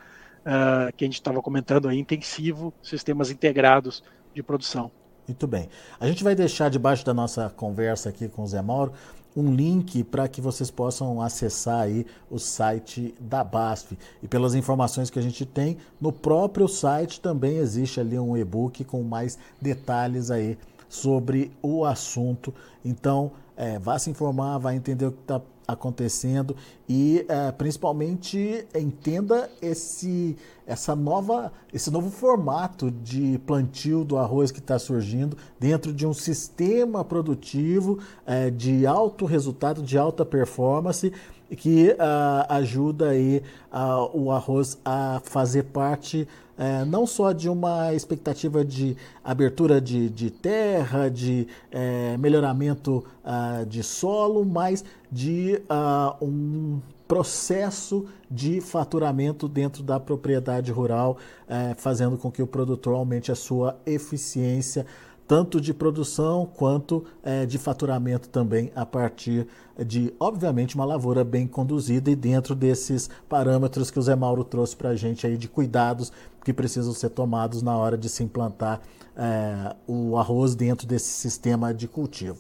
uh, 0.42 0.92
que 0.96 1.04
a 1.04 1.08
gente 1.08 1.16
estava 1.16 1.42
comentando 1.42 1.88
aí, 1.88 2.00
intensivo, 2.00 2.74
sistemas 2.82 3.30
integrados 3.30 4.04
de 4.34 4.42
produção. 4.42 4.92
Muito 5.28 5.48
bem. 5.48 5.70
A 6.00 6.08
gente 6.08 6.24
vai 6.24 6.36
deixar 6.36 6.70
debaixo 6.70 7.06
da 7.06 7.14
nossa 7.14 7.50
conversa 7.50 8.10
aqui 8.10 8.28
com 8.28 8.44
o 8.44 8.48
Zé 8.48 8.62
Mauro 8.62 8.94
um 9.36 9.54
link 9.54 10.04
para 10.04 10.28
que 10.28 10.40
vocês 10.40 10.70
possam 10.70 11.22
acessar 11.22 11.82
aí 11.82 12.06
o 12.30 12.38
site 12.38 13.16
da 13.20 13.44
BASF. 13.44 13.98
E 14.22 14.28
pelas 14.28 14.54
informações 14.54 15.10
que 15.10 15.18
a 15.18 15.22
gente 15.22 15.46
tem, 15.46 15.78
no 16.00 16.12
próprio 16.12 16.68
site 16.68 17.20
também 17.20 17.58
existe 17.58 18.00
ali 18.00 18.18
um 18.20 18.38
e-book 18.38 18.84
com 18.84 19.02
mais 19.02 19.38
detalhes 19.62 20.30
aí 20.30 20.58
sobre 20.88 21.52
o 21.62 21.86
assunto. 21.86 22.54
Então, 22.86 23.32
é, 23.58 23.80
vá 23.80 23.98
se 23.98 24.10
informar, 24.10 24.58
vai 24.60 24.76
entender 24.76 25.06
o 25.08 25.12
que 25.12 25.22
está 25.22 25.42
acontecendo 25.68 26.56
e 26.88 27.26
é, 27.28 27.52
principalmente 27.52 28.66
entenda 28.76 29.50
esse 29.62 30.36
essa 30.66 30.96
nova 30.96 31.52
esse 31.74 31.92
novo 31.92 32.10
formato 32.10 32.90
de 32.90 33.38
plantio 33.46 34.04
do 34.04 34.18
arroz 34.18 34.52
que 34.52 34.60
está 34.60 34.80
surgindo 34.80 35.38
dentro 35.60 35.94
de 35.94 36.06
um 36.06 36.14
sistema 36.14 37.04
produtivo 37.04 38.00
é, 38.26 38.50
de 38.50 38.86
alto 38.86 39.26
resultado 39.26 39.82
de 39.82 39.98
alta 39.98 40.26
performance 40.26 41.12
que 41.56 41.90
uh, 41.90 42.46
ajuda 42.50 43.10
aí 43.10 43.44
uh, 43.72 44.10
o 44.18 44.32
arroz 44.32 44.78
a 44.84 45.22
fazer 45.24 45.64
parte 45.64 46.28
é, 46.58 46.86
não 46.86 47.08
só 47.08 47.32
de 47.32 47.50
uma 47.50 47.94
expectativa 47.94 48.64
de 48.64 48.96
abertura 49.24 49.82
de, 49.82 50.10
de 50.10 50.30
terra, 50.30 51.10
de 51.10 51.48
é, 51.72 52.16
melhoramento 52.18 53.04
uh, 53.24 53.66
de 53.66 53.82
solo, 53.82 54.46
mas 54.46 54.86
de 55.12 55.62
uh, 55.70 56.24
um 56.24 56.80
processo 57.08 58.06
de 58.30 58.62
faturamento 58.62 59.48
dentro 59.48 59.84
da 59.84 60.00
propriedade 60.00 60.72
rural, 60.72 61.18
uh, 61.48 61.76
fazendo 61.78 62.18
com 62.18 62.32
que 62.32 62.42
o 62.42 62.48
produtor 62.48 62.96
aumente 62.96 63.32
a 63.32 63.36
sua 63.36 63.78
eficiência 63.86 64.86
tanto 65.34 65.60
de 65.60 65.74
produção 65.74 66.46
quanto 66.46 67.04
é, 67.24 67.44
de 67.44 67.58
faturamento 67.58 68.30
também 68.30 68.72
a 68.76 68.86
partir 68.86 69.48
de, 69.84 70.14
obviamente, 70.20 70.76
uma 70.76 70.86
lavoura 70.86 71.24
bem 71.24 71.48
conduzida 71.48 72.12
e 72.12 72.16
dentro 72.16 72.54
desses 72.54 73.10
parâmetros 73.28 73.90
que 73.90 73.98
o 73.98 74.02
Zé 74.04 74.16
Mauro 74.16 74.44
trouxe 74.44 74.76
para 74.76 74.90
a 74.90 74.96
gente 74.96 75.26
aí 75.26 75.36
de 75.36 75.48
cuidados 75.48 76.12
que 76.46 76.54
precisam 76.54 76.94
ser 76.94 77.10
tomados 77.10 77.64
na 77.64 77.76
hora 77.76 77.98
de 77.98 78.10
se 78.10 78.24
implantar 78.24 78.80
é, 79.18 79.76
o 79.88 80.20
arroz 80.20 80.54
dentro 80.54 80.86
desse 80.86 81.10
sistema 81.10 81.74
de 81.74 81.88
cultivo. 81.88 82.38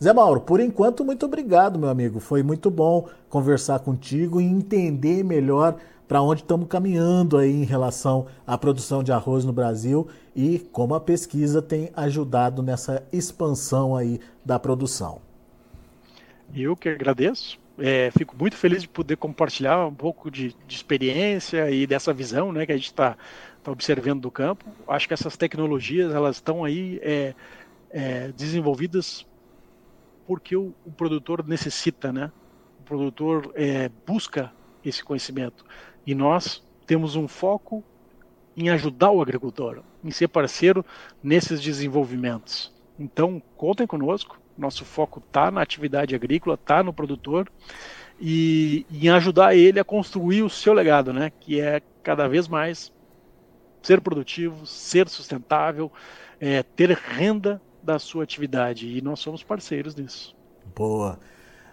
Zé 0.00 0.12
Mauro, 0.12 0.40
por 0.40 0.60
enquanto, 0.60 1.04
muito 1.04 1.26
obrigado, 1.26 1.76
meu 1.76 1.88
amigo. 1.88 2.20
Foi 2.20 2.44
muito 2.44 2.70
bom 2.70 3.08
conversar 3.28 3.80
contigo 3.80 4.40
e 4.40 4.44
entender 4.44 5.24
melhor 5.24 5.74
para 6.08 6.22
onde 6.22 6.40
estamos 6.40 6.66
caminhando 6.66 7.36
aí 7.36 7.52
em 7.52 7.64
relação 7.64 8.26
à 8.46 8.56
produção 8.56 9.04
de 9.04 9.12
arroz 9.12 9.44
no 9.44 9.52
Brasil 9.52 10.08
e 10.34 10.58
como 10.58 10.94
a 10.94 11.00
pesquisa 11.00 11.60
tem 11.60 11.90
ajudado 11.94 12.62
nessa 12.62 13.06
expansão 13.12 13.94
aí 13.94 14.18
da 14.42 14.58
produção. 14.58 15.20
Eu 16.54 16.74
que 16.74 16.88
agradeço. 16.88 17.60
É, 17.78 18.10
fico 18.10 18.34
muito 18.36 18.56
feliz 18.56 18.82
de 18.82 18.88
poder 18.88 19.16
compartilhar 19.16 19.86
um 19.86 19.94
pouco 19.94 20.30
de, 20.30 20.56
de 20.66 20.74
experiência 20.74 21.70
e 21.70 21.86
dessa 21.86 22.12
visão 22.12 22.50
né, 22.52 22.64
que 22.64 22.72
a 22.72 22.76
gente 22.76 22.86
está 22.86 23.16
tá 23.62 23.70
observando 23.70 24.22
do 24.22 24.30
campo. 24.30 24.64
Acho 24.88 25.06
que 25.06 25.14
essas 25.14 25.36
tecnologias 25.36 26.12
elas 26.12 26.36
estão 26.36 26.64
aí 26.64 26.98
é, 27.02 27.34
é, 27.90 28.32
desenvolvidas 28.32 29.26
porque 30.26 30.56
o, 30.56 30.74
o 30.84 30.90
produtor 30.90 31.46
necessita, 31.46 32.12
né? 32.12 32.30
O 32.80 32.82
produtor 32.82 33.52
é, 33.54 33.90
busca 34.06 34.52
esse 34.84 35.02
conhecimento. 35.02 35.64
E 36.08 36.14
nós 36.14 36.64
temos 36.86 37.16
um 37.16 37.28
foco 37.28 37.84
em 38.56 38.70
ajudar 38.70 39.10
o 39.10 39.20
agricultor, 39.20 39.82
em 40.02 40.10
ser 40.10 40.26
parceiro 40.26 40.82
nesses 41.22 41.60
desenvolvimentos. 41.60 42.72
Então, 42.98 43.42
contem 43.58 43.86
conosco. 43.86 44.40
Nosso 44.56 44.86
foco 44.86 45.18
está 45.20 45.50
na 45.50 45.60
atividade 45.60 46.14
agrícola, 46.14 46.54
está 46.54 46.82
no 46.82 46.94
produtor 46.94 47.52
e, 48.18 48.86
em 48.90 49.10
ajudar 49.10 49.54
ele 49.54 49.78
a 49.78 49.84
construir 49.84 50.42
o 50.42 50.48
seu 50.48 50.72
legado, 50.72 51.12
né? 51.12 51.30
Que 51.40 51.60
é 51.60 51.82
cada 52.02 52.26
vez 52.26 52.48
mais 52.48 52.90
ser 53.82 54.00
produtivo, 54.00 54.64
ser 54.64 55.10
sustentável, 55.10 55.92
é, 56.40 56.62
ter 56.62 56.90
renda 56.92 57.60
da 57.82 57.98
sua 57.98 58.24
atividade. 58.24 58.96
E 58.96 59.02
nós 59.02 59.20
somos 59.20 59.42
parceiros 59.42 59.94
nisso. 59.94 60.34
Boa. 60.74 61.20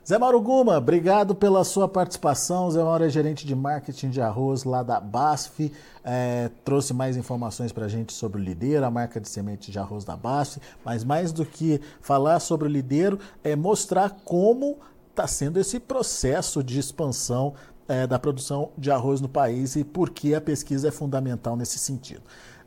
Zé 0.07 0.19
Mauro 0.19 0.39
Guma, 0.39 0.77
obrigado 0.77 1.33
pela 1.33 1.63
sua 1.63 1.87
participação. 1.87 2.69
Zé 2.69 2.83
Mauro 2.83 3.03
é 3.03 3.09
gerente 3.09 3.43
de 3.43 3.55
marketing 3.55 4.11
de 4.11 4.21
arroz 4.21 4.63
lá 4.63 4.83
da 4.83 4.99
BASF. 4.99 5.71
É, 6.03 6.51
trouxe 6.63 6.93
mais 6.93 7.17
informações 7.17 7.71
para 7.71 7.85
a 7.85 7.87
gente 7.87 8.13
sobre 8.13 8.39
o 8.39 8.43
Lideiro, 8.43 8.85
a 8.85 8.91
marca 8.91 9.19
de 9.19 9.27
semente 9.27 9.71
de 9.71 9.79
arroz 9.79 10.05
da 10.05 10.15
BASF. 10.15 10.61
Mas 10.85 11.03
mais 11.03 11.31
do 11.31 11.43
que 11.43 11.81
falar 12.01 12.39
sobre 12.39 12.67
o 12.67 12.71
Lideiro, 12.71 13.17
é 13.43 13.55
mostrar 13.55 14.11
como 14.23 14.77
está 15.09 15.25
sendo 15.25 15.59
esse 15.59 15.79
processo 15.79 16.63
de 16.63 16.77
expansão 16.77 17.55
é, 17.87 18.05
da 18.05 18.19
produção 18.19 18.69
de 18.77 18.91
arroz 18.91 19.19
no 19.19 19.29
país 19.29 19.75
e 19.75 19.83
por 19.83 20.11
que 20.11 20.35
a 20.35 20.41
pesquisa 20.41 20.89
é 20.89 20.91
fundamental 20.91 21.57
nesse 21.57 21.79
sentido. 21.79 22.21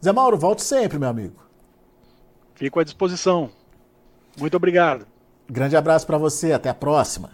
Zé 0.04 0.10
Mauro, 0.10 0.36
volte 0.36 0.64
sempre, 0.64 0.98
meu 0.98 1.08
amigo. 1.08 1.36
Fico 2.56 2.80
à 2.80 2.82
disposição. 2.82 3.48
Muito 4.36 4.56
obrigado. 4.56 5.06
Grande 5.50 5.76
abraço 5.76 6.06
para 6.06 6.18
você, 6.18 6.52
até 6.52 6.68
a 6.68 6.74
próxima. 6.74 7.30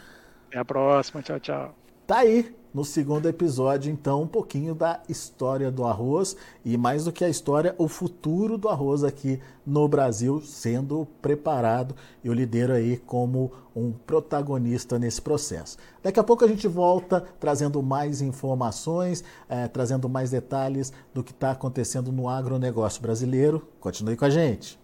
Até 0.49 0.59
a 0.59 0.65
próxima, 0.65 1.21
tchau, 1.21 1.41
tchau. 1.41 1.75
Tá 2.07 2.19
aí, 2.19 2.55
no 2.73 2.85
segundo 2.85 3.29
episódio, 3.29 3.91
então, 3.91 4.23
um 4.23 4.27
pouquinho 4.27 4.75
da 4.75 5.01
história 5.09 5.71
do 5.71 5.85
arroz 5.85 6.37
e 6.65 6.77
mais 6.77 7.05
do 7.05 7.13
que 7.13 7.25
a 7.25 7.29
história, 7.29 7.75
o 7.77 7.89
futuro 7.89 8.59
do 8.59 8.69
arroz 8.69 9.03
aqui 9.03 9.41
no 9.67 9.89
Brasil 9.89 10.41
sendo 10.43 11.09
preparado 11.21 11.97
e 12.23 12.31
o 12.31 12.33
lidero 12.33 12.73
aí 12.73 12.99
como 12.99 13.51
um 13.75 13.91
protagonista 13.91 14.97
nesse 14.99 15.21
processo. 15.21 15.77
Daqui 16.03 16.21
a 16.21 16.25
pouco 16.25 16.45
a 16.45 16.49
gente 16.49 16.69
volta 16.69 17.21
trazendo 17.41 17.83
mais 17.83 18.21
informações, 18.21 19.25
é, 19.49 19.67
trazendo 19.67 20.09
mais 20.09 20.31
detalhes 20.31 20.93
do 21.13 21.25
que 21.25 21.33
está 21.33 21.51
acontecendo 21.51 22.13
no 22.13 22.29
agronegócio 22.29 23.03
brasileiro. 23.03 23.67
Continue 23.81 24.17
com 24.17 24.25
a 24.25 24.31
gente. 24.31 24.84